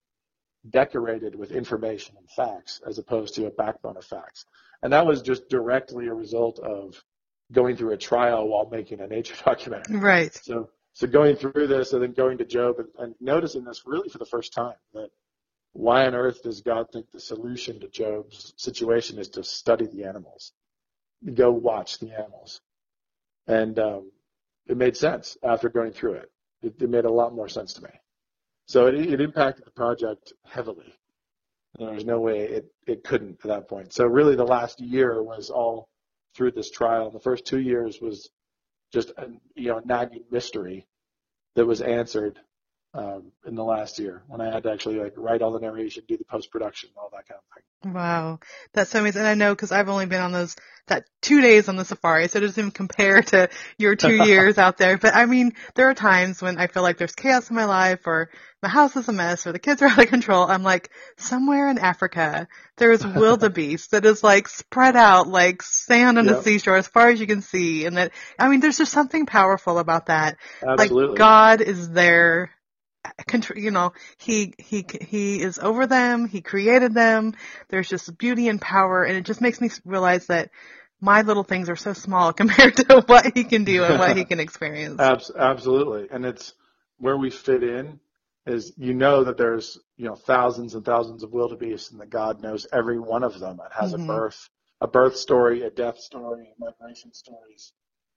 [0.70, 4.46] decorated with information and facts, as opposed to a backbone of facts.
[4.82, 7.02] And that was just directly a result of
[7.52, 9.98] going through a trial while making a nature documentary.
[9.98, 10.34] Right.
[10.34, 14.08] So, so going through this and then going to Job and, and noticing this really
[14.08, 15.10] for the first time that
[15.72, 20.04] why on earth does God think the solution to Job's situation is to study the
[20.04, 20.52] animals?
[21.34, 22.60] Go watch the animals.
[23.46, 24.10] and um,
[24.66, 26.30] it made sense after going through it.
[26.62, 27.90] It, it made a lot more sense to me.
[28.66, 30.94] So it, it impacted the project heavily.
[31.78, 33.92] There was no way it, it couldn't at that point.
[33.92, 35.88] So really the last year was all
[36.34, 37.10] through this trial.
[37.10, 38.30] The first two years was
[38.92, 40.86] just a you know nagging mystery
[41.56, 42.38] that was answered
[42.94, 46.04] um, in the last year when I had to actually like write all the narration,
[46.06, 47.92] do the post production, all that kind of thing.
[47.92, 48.38] Wow,
[48.72, 49.20] that's so amazing.
[49.20, 52.28] And I know because I've only been on those that two days on the safari,
[52.28, 54.96] so it doesn't even compare to your two years out there.
[54.96, 58.06] But I mean, there are times when I feel like there's chaos in my life,
[58.06, 58.30] or
[58.62, 60.44] my house is a mess, or the kids are out of control.
[60.44, 66.26] I'm like, somewhere in Africa, there's wildebeest that is like spread out like sand on
[66.26, 66.36] Yep.
[66.36, 69.26] the seashore as far as you can see, and that I mean, there's just something
[69.26, 70.36] powerful about that.
[70.62, 71.08] Absolutely.
[71.08, 72.50] Like God is there.
[73.54, 76.26] You know, he he he is over them.
[76.26, 77.34] He created them.
[77.68, 80.50] There's just beauty and power, and it just makes me realize that
[81.00, 84.24] my little things are so small compared to what he can do and what he
[84.24, 85.00] can experience.
[85.36, 86.08] Absolutely.
[86.10, 86.54] And it's
[86.98, 88.00] where we fit in
[88.46, 92.42] is you know that there's, you know, thousands and thousands of wildebeest and that God
[92.42, 94.04] knows every one of them and has Mhm.
[94.04, 94.48] a birth,
[94.80, 97.72] a birth story, a death story, migration stories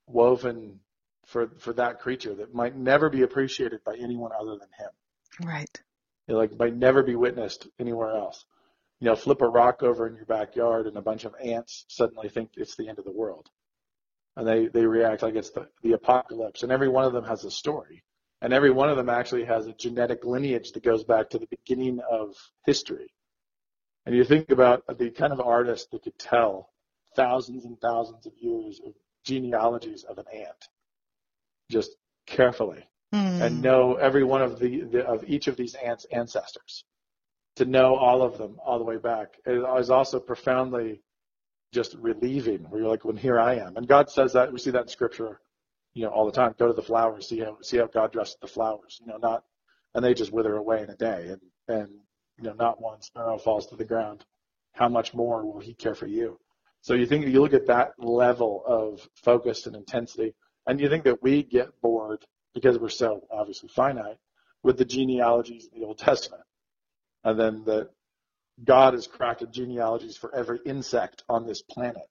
[0.08, 0.80] woven
[1.28, 4.90] for, for that creature that might never be appreciated by anyone other than him.
[5.44, 5.82] Right.
[6.28, 8.46] It like might never be witnessed anywhere else.
[9.00, 12.30] You know, flip a rock over in your backyard and a bunch of ants suddenly
[12.30, 13.50] think it's the end of the world.
[14.38, 16.64] And they, they react like it's the, the apocalypse.
[16.64, 18.04] And every one of them has a story.
[18.42, 21.48] And every one of them actually has a genetic lineage that goes back to the
[21.48, 22.36] beginning of
[22.66, 23.14] history.
[24.06, 26.70] And you think about the kind of artist that could tell
[27.16, 28.94] thousands and thousands of years of
[29.26, 30.70] genealogies of an ant
[31.70, 31.92] just
[32.26, 33.42] carefully Mm.
[33.42, 36.84] and know every one of the, the of each of these ants' ancestors.
[37.58, 41.02] To know all of them all the way back it is also profoundly
[41.74, 42.64] just relieving.
[42.70, 44.88] Where you're like, when here I am, and God says that we see that in
[44.90, 45.42] Scripture,
[45.94, 46.56] you know, all the time.
[46.60, 49.00] Go to the flowers, see how see how God dressed the flowers.
[49.02, 49.44] You know, not
[49.96, 51.90] and they just wither away in a day, and and
[52.38, 54.26] you know, not one sparrow falls to the ground.
[54.74, 56.40] How much more will He care for you?
[56.82, 60.36] So you think you look at that level of focus and intensity,
[60.68, 64.18] and you think that we get bored because we're so obviously finite
[64.64, 66.44] with the genealogies of the Old Testament.
[67.24, 67.90] And then that
[68.64, 72.08] God has crafted genealogies for every insect on this planet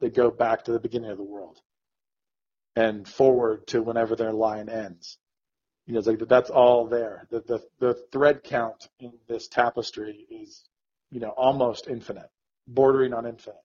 [0.00, 1.58] that go back to the beginning of the world
[2.74, 5.18] and forward to whenever their line ends.
[5.86, 7.26] You know, it's like that's all there.
[7.30, 10.62] The, the, the thread count in this tapestry is,
[11.10, 12.30] you know, almost infinite,
[12.66, 13.60] bordering on infinite,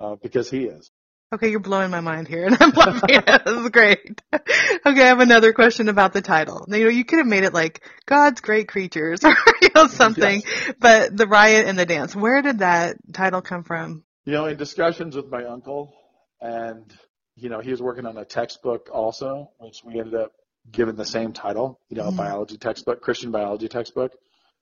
[0.00, 0.90] uh, because he is.
[1.32, 3.44] Okay, you're blowing my mind here, and I'm loving it.
[3.44, 4.22] This is great.
[4.32, 6.64] Okay, I have another question about the title.
[6.68, 9.88] Now, you know, you could have made it like God's Great Creatures or you know
[9.88, 10.42] something,
[10.78, 12.14] but the riot and the dance.
[12.14, 14.04] Where did that title come from?
[14.24, 15.92] You know, in discussions with my uncle,
[16.40, 16.94] and
[17.34, 20.32] you know, he was working on a textbook also, which we ended up
[20.70, 21.80] giving the same title.
[21.88, 22.16] You know, a Mhm.
[22.18, 24.12] biology textbook, Christian biology textbook.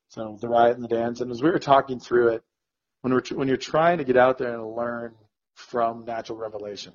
[0.09, 2.43] So the riot and the dance, and as we were talking through it,
[3.03, 5.15] when we're when you're trying to get out there and learn
[5.55, 6.93] from natural revelation,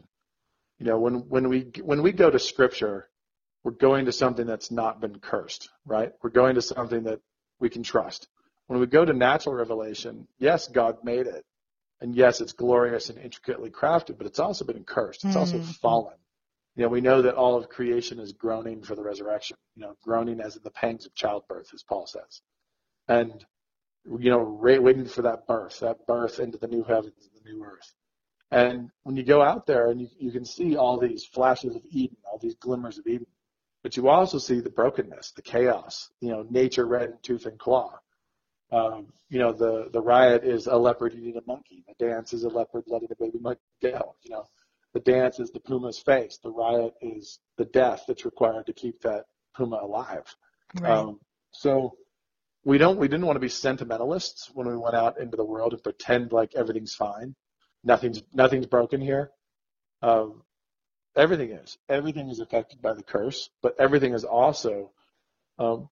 [0.80, 3.10] you know, when when we when we go to Scripture,
[3.64, 6.14] we're going to something that's not been cursed, right?
[6.24, 7.20] We're going to something that
[7.60, 8.28] we can trust.
[8.68, 11.46] When we go to natural revelation, yes, God made it.
[12.02, 15.26] And yes, it's glorious and intricately crafted, but it's also been cursed.
[15.26, 15.76] It's also Mhm.
[15.82, 16.18] fallen.
[16.76, 19.98] You know, we know that all of creation is groaning for the resurrection, you know,
[20.04, 22.42] groaning as in the pangs of childbirth, as Paul says.
[23.10, 23.46] And,
[24.06, 27.66] you know, waiting for that birth, that birth into the new heavens and the new
[27.66, 27.94] earth.
[28.52, 31.84] And when you go out there and you, you can see all these flashes of
[31.90, 33.28] Eden, all these glimmers of Eden,
[33.84, 37.60] but you also see the brokenness, the chaos, you know, nature red in tooth and
[37.60, 38.00] claw.
[38.72, 41.84] Um, you know, the, the riot is a leopard eating a monkey.
[41.88, 44.16] The dance is a leopard letting a baby monkey go.
[44.24, 44.48] You know,
[44.94, 46.40] the dance is the puma's face.
[46.42, 50.36] The riot is the death that's required to keep that puma alive.
[50.80, 50.92] Right.
[50.92, 51.20] Um,
[51.52, 51.96] so
[52.64, 55.74] we don't we didn't want to be sentimentalists when we went out into the world
[55.74, 57.36] and pretend like everything's fine.
[57.84, 59.32] Nothing's nothing's broken here.
[60.02, 60.44] Um,
[61.18, 61.78] everything is.
[61.90, 64.92] Everything is affected by the curse, but everything is also
[65.60, 65.90] um,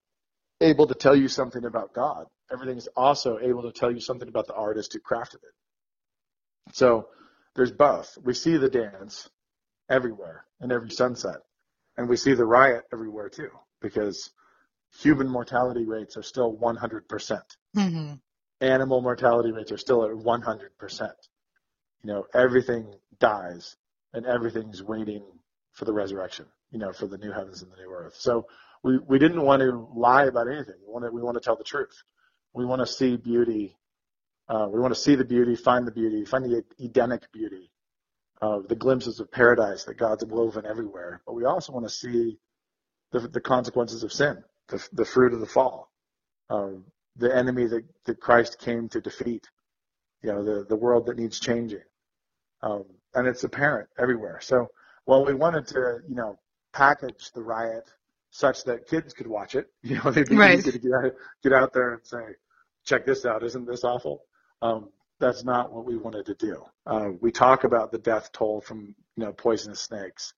[0.62, 2.28] able to tell you something about God.
[2.52, 5.54] Everything is also able to tell you something about the artist who crafted it.
[6.74, 7.10] So
[7.56, 8.18] there's both.
[8.24, 9.30] We see the dance
[9.90, 11.38] everywhere in every sunset,
[11.98, 13.50] and we see the riot everywhere too,
[13.82, 14.32] because
[15.02, 17.42] human mortality rates are still 100%.
[17.76, 18.14] hmm
[18.62, 21.12] Animal mortality rates are still at 100%.
[22.08, 23.76] You know, everything dies
[24.14, 25.24] and everything's waiting
[25.74, 28.16] for the resurrection, you know, for the new heavens and the new earth.
[28.18, 28.48] So
[28.84, 30.76] we, we didn't want to lie about anything.
[30.88, 32.04] We want to, we want to tell the truth.
[32.54, 33.76] We want to see beauty.
[34.48, 37.72] Uh, we want to see the beauty, find the beauty, find the Edenic beauty
[38.42, 41.22] uh, the glimpses of paradise that God's woven everywhere.
[41.26, 42.38] But we also want to see
[43.12, 45.92] the, the consequences of sin, the, the fruit of the fall,
[46.50, 46.70] uh,
[47.18, 49.50] the enemy that, that Christ came to defeat,
[50.22, 51.82] you know, the, the world that needs changing.
[52.62, 52.86] Um,
[53.16, 54.40] and it's apparent everywhere.
[54.42, 54.68] So
[55.06, 56.40] while we wanted to, you know,
[56.74, 57.86] package the riot
[58.32, 60.54] such that kids could watch it, you know, they'd be Right.
[60.54, 61.12] easy to get out,
[61.44, 62.36] get out there and say,
[62.86, 64.24] check this out, isn't this awful?
[64.62, 64.90] Um,
[65.20, 66.64] that's not what we wanted to do.
[66.86, 70.34] Uh, we talk about the death toll from, you know, poisonous snakes,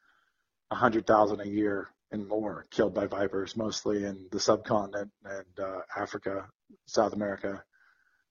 [0.72, 5.59] a hundred thousand a year and more killed by vipers, mostly in the subcontinent and
[5.59, 6.47] uh, Africa,
[6.88, 7.63] South America.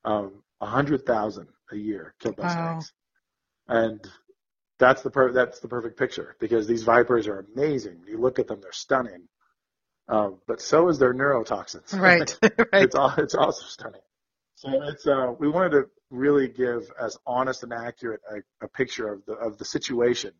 [0.04, 2.48] Um, a hundred thousand a year killed by Wow.
[2.48, 2.92] snakes,
[3.68, 4.00] and
[4.78, 8.02] that's the per- that's the perfect picture because these vipers are amazing.
[8.06, 9.28] You look at them; they're stunning.
[10.08, 11.92] Um, but so is their neurotoxins.
[11.98, 12.38] Right.
[12.42, 12.82] right.
[12.84, 14.00] it's all it's also stunning.
[14.54, 19.12] So it's uh, we wanted to really give as honest and accurate a, a picture
[19.12, 20.32] of the of the situation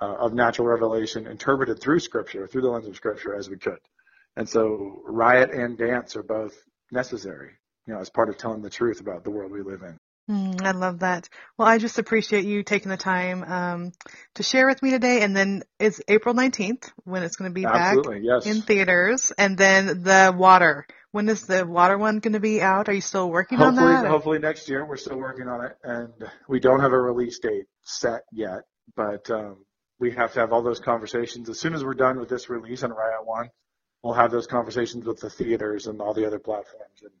[0.00, 3.78] uh, of natural revelation interpreted through Scripture, through the lens of Scripture, as we could.
[4.36, 6.54] And so riot and dance are both
[6.90, 7.52] necessary,
[7.86, 9.98] you know, as part of telling the truth about the world we live in.
[10.28, 11.28] Mm, I love that.
[11.56, 13.92] Well, I just appreciate you taking the time um,
[14.34, 15.22] to share with me today.
[15.22, 18.44] And then it's April 19th when it's going to be Absolutely, yes.
[18.44, 19.32] back in theaters.
[19.38, 20.86] And then the water.
[21.12, 22.88] When is the water one going to be out?
[22.88, 24.06] Are you still working on that?
[24.06, 24.84] hopefully next year.
[24.84, 26.12] We're still working on it, and
[26.46, 28.64] we don't have a release date set yet.
[28.94, 29.64] But um,
[29.98, 32.82] we have to have all those conversations as soon as we're done with this release
[32.82, 33.48] on Riot One.
[34.02, 37.12] We'll have those conversations with the theaters and all the other platforms, and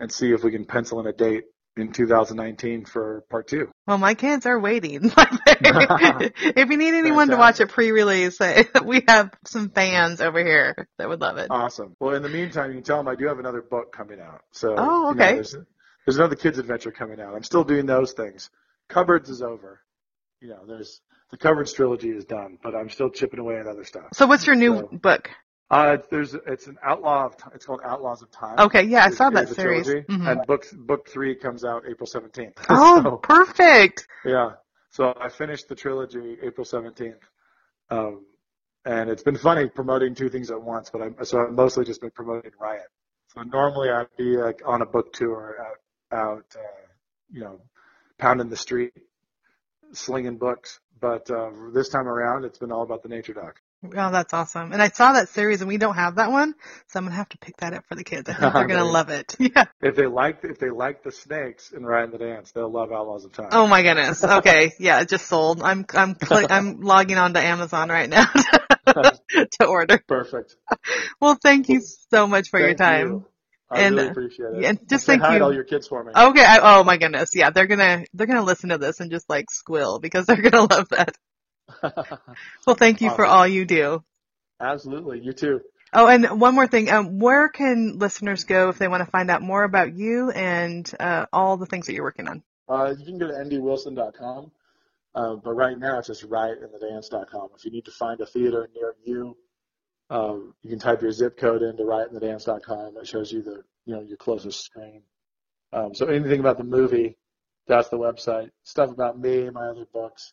[0.00, 1.44] and see if we can pencil in a date
[1.76, 3.70] in 2019 for part two.
[3.86, 5.00] Well, my kids are waiting.
[5.16, 8.38] if you need anyone to watch it pre-release,
[8.84, 11.48] we have some fans over here that would love it.
[11.50, 11.96] Awesome.
[12.00, 14.42] Well, in the meantime, you can tell them I do have another book coming out.
[14.52, 15.34] So, Oh, you know, okay.
[15.34, 15.56] there's,
[16.06, 17.34] there's another kids adventure coming out.
[17.34, 18.50] I'm still doing those things.
[18.88, 19.80] Cupboards is over.
[20.40, 21.00] You know, there's
[21.30, 24.04] the Cupboards trilogy is done, but I'm still chipping away at other stuff.
[24.12, 25.30] So what's your new So- book?
[25.70, 28.58] Uh, there's it's an Outlaw of it's called Outlaws of Time.
[28.58, 29.86] Okay, yeah, I saw that series.
[29.86, 30.30] Mhm.
[30.30, 32.52] And book book three comes out April 17th.
[32.68, 34.06] Oh, So, perfect.
[34.24, 34.52] yeah.
[34.90, 37.18] So I finished the trilogy April 17th.
[37.90, 38.24] Um,
[38.84, 42.00] and it's been funny promoting two things at once, but I so I've mostly just
[42.02, 42.86] been promoting Riot.
[43.34, 46.86] So normally I'd be like on a book tour out out uh,
[47.32, 47.60] you know
[48.18, 48.92] pounding the street,
[49.92, 50.80] slinging books.
[51.00, 53.60] But uh, this time around, it's been all about the nature doc.
[53.84, 54.72] Oh, that's awesome.
[54.72, 56.54] And I saw that series and we don't have that one,
[56.88, 58.28] so I'm going to have to pick that up for the kids.
[58.28, 59.34] I think they're going to love it.
[59.44, 59.64] Yeah.
[59.82, 63.32] If they like if they like the snakes and the Dance, they'll love Outlaws of
[63.32, 63.48] Time.
[63.52, 64.24] Oh my goodness.
[64.24, 64.72] Okay.
[64.78, 65.62] Yeah, it just sold.
[65.62, 68.24] I'm I'm cli- I'm logging on to Amazon right now
[68.86, 70.02] to order.
[70.08, 70.56] Perfect.
[71.20, 73.08] Well, thank you so much for your Thank time.
[73.08, 73.26] you.
[73.70, 74.64] I And, really uh, appreciate it.
[74.64, 75.42] and just thank to you.
[75.42, 76.12] all your kids for me.
[76.16, 76.44] Okay.
[76.44, 77.30] I, oh my goodness.
[77.34, 80.66] Yeah, they're gonna they're gonna listen to this and just like squill because they're gonna
[80.70, 81.16] love that.
[82.66, 84.02] Well, thank you for all you do.
[84.60, 85.20] Absolutely.
[85.20, 85.60] You too.
[85.92, 86.90] Oh, and one more thing.
[86.90, 90.90] Um, where can listeners go if they want to find out more about you and
[90.98, 92.42] uh, all the things that you're working on?
[92.68, 94.50] Uh, you can go to ndwilson.com.
[95.14, 97.50] Uh, but right now it's just riotandthedance.com.
[97.56, 99.36] If you need to find a theater near you,
[100.10, 102.96] um, you can type your zip code into riotandthedance.com.
[102.96, 105.02] It shows you the you know your closest screen.
[105.72, 107.16] Um, so anything about the movie,
[107.68, 108.50] that's the website.
[108.64, 110.32] Stuff about me, my other books,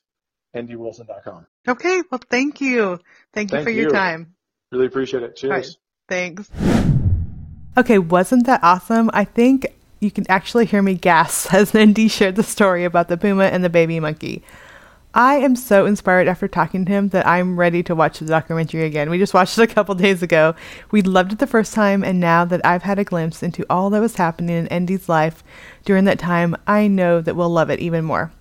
[0.56, 1.45] ndwilson.com.
[1.68, 2.02] Okay.
[2.12, 2.99] Well, thank you.
[3.34, 3.93] Thank you Thank for your you.
[3.93, 4.34] time.
[4.72, 5.36] Really appreciate it.
[5.36, 5.52] Cheers.
[5.52, 5.68] right.
[6.10, 6.49] Thanks.
[7.78, 9.10] Okay, wasn't that awesome?
[9.14, 9.68] I think
[10.02, 12.10] you can actually hear me gasp as N.D.
[12.10, 14.43] shared the story about the puma and the baby monkey.
[15.14, 18.84] I am so inspired after talking to him that I'm ready to watch the documentary
[18.86, 19.10] again.
[19.10, 20.56] We just watched it a couple days ago.
[20.91, 23.89] We loved it the first time, and now that I've had a glimpse into all
[23.89, 25.43] that was happening in N.D.'s life
[25.84, 28.32] during that time, I know that we'll love it even more.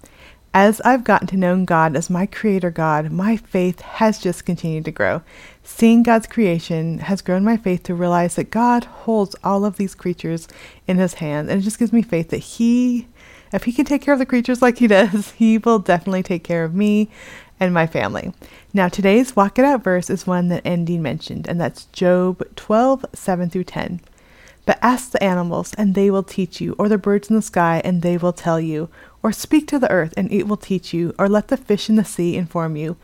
[0.53, 4.85] As I've gotten to know God as my creator God, my faith has just continued
[4.87, 5.23] to grow.
[5.63, 9.95] Seeing God's creation has grown my faith to realize that God holds all of these
[9.95, 10.49] creatures
[10.89, 13.07] in his hand, and it just gives me faith that he
[13.53, 16.45] if he can take care of the creatures like he does, he will definitely take
[16.45, 17.11] care of me
[17.59, 18.33] and my family.
[18.73, 20.99] Now, today's Walk It Out verse is one that N.D.
[20.99, 24.01] mentioned, and that's Job 12, 7 through 10.
[24.71, 27.83] But ask the animals, and they will teach you, or the birds in the sky,
[27.85, 28.89] and they will tell you,
[29.21, 31.97] or speak to the earth, and it will teach you, or let the fish in
[31.97, 32.97] the sea inform you.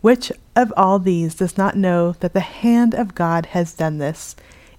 [0.00, 4.34] Which of all these does not know that the hand of God has done this?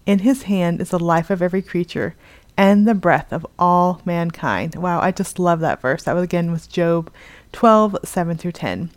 [0.05, 2.13] In his hand is the life of every creature,
[2.57, 4.75] and the breath of all mankind.
[4.75, 6.03] Wow, I just love that verse.
[6.03, 7.09] That was again with Job
[7.53, 8.89] 12, 7 through 10.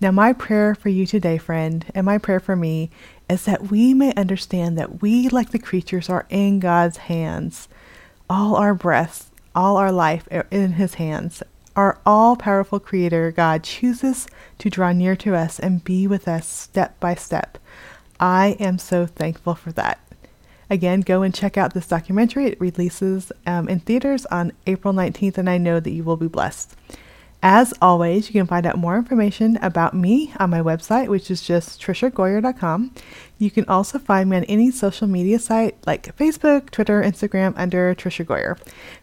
[0.00, 2.90] Now, my prayer for you today, friend, and my prayer for me
[3.28, 7.68] is that we may understand that we, like the creatures, are in God's hands.
[8.28, 11.42] All our breaths, all our life are in His hands.
[11.74, 14.26] our all powerful Creator, God, chooses
[14.58, 17.58] to draw near to us and be with us step by step.
[18.20, 19.98] I am so thankful for that.
[20.70, 22.46] Again, go and check out this documentary.
[22.46, 26.28] It releases um, in theaters on April 19th, and I know that you will be
[26.28, 26.74] blessed.
[27.44, 31.42] As always, you can find out more information about me on my website, which is
[31.42, 32.94] just triciagoyer.com.
[33.36, 37.92] You can also find me on any social media site like Facebook, Twitter, Instagram under
[37.96, 38.56] Tricia Goyer.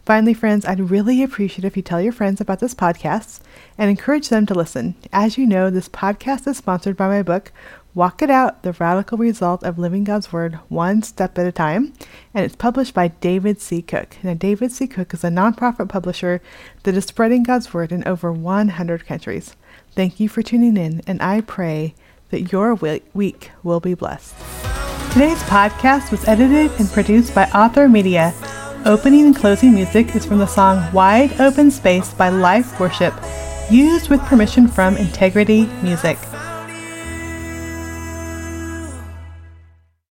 [0.06, 3.40] Finally, friends, I'd really appreciate if you tell your friends about this podcast
[3.76, 4.94] and encourage them to listen.
[5.12, 7.52] As you know, this podcast is sponsored by my book,
[7.92, 11.92] Walk It Out The Radical Result of Living God's Word One Step at a Time,
[12.32, 13.82] and it's published by David C.
[13.82, 14.16] Cook.
[14.22, 14.86] Now, David C.
[14.86, 16.40] Cook is a nonprofit publisher
[16.84, 19.56] that is spreading God's Word in over 100 countries.
[19.96, 21.96] Thank you for tuning in, and I pray
[22.30, 24.36] that your week will be blessed.
[25.12, 28.32] Today's podcast was edited and produced by Author Media.
[28.86, 33.14] Opening and closing music is from the song Wide Open Space by Life Worship,
[33.68, 36.18] used with permission from Integrity Music.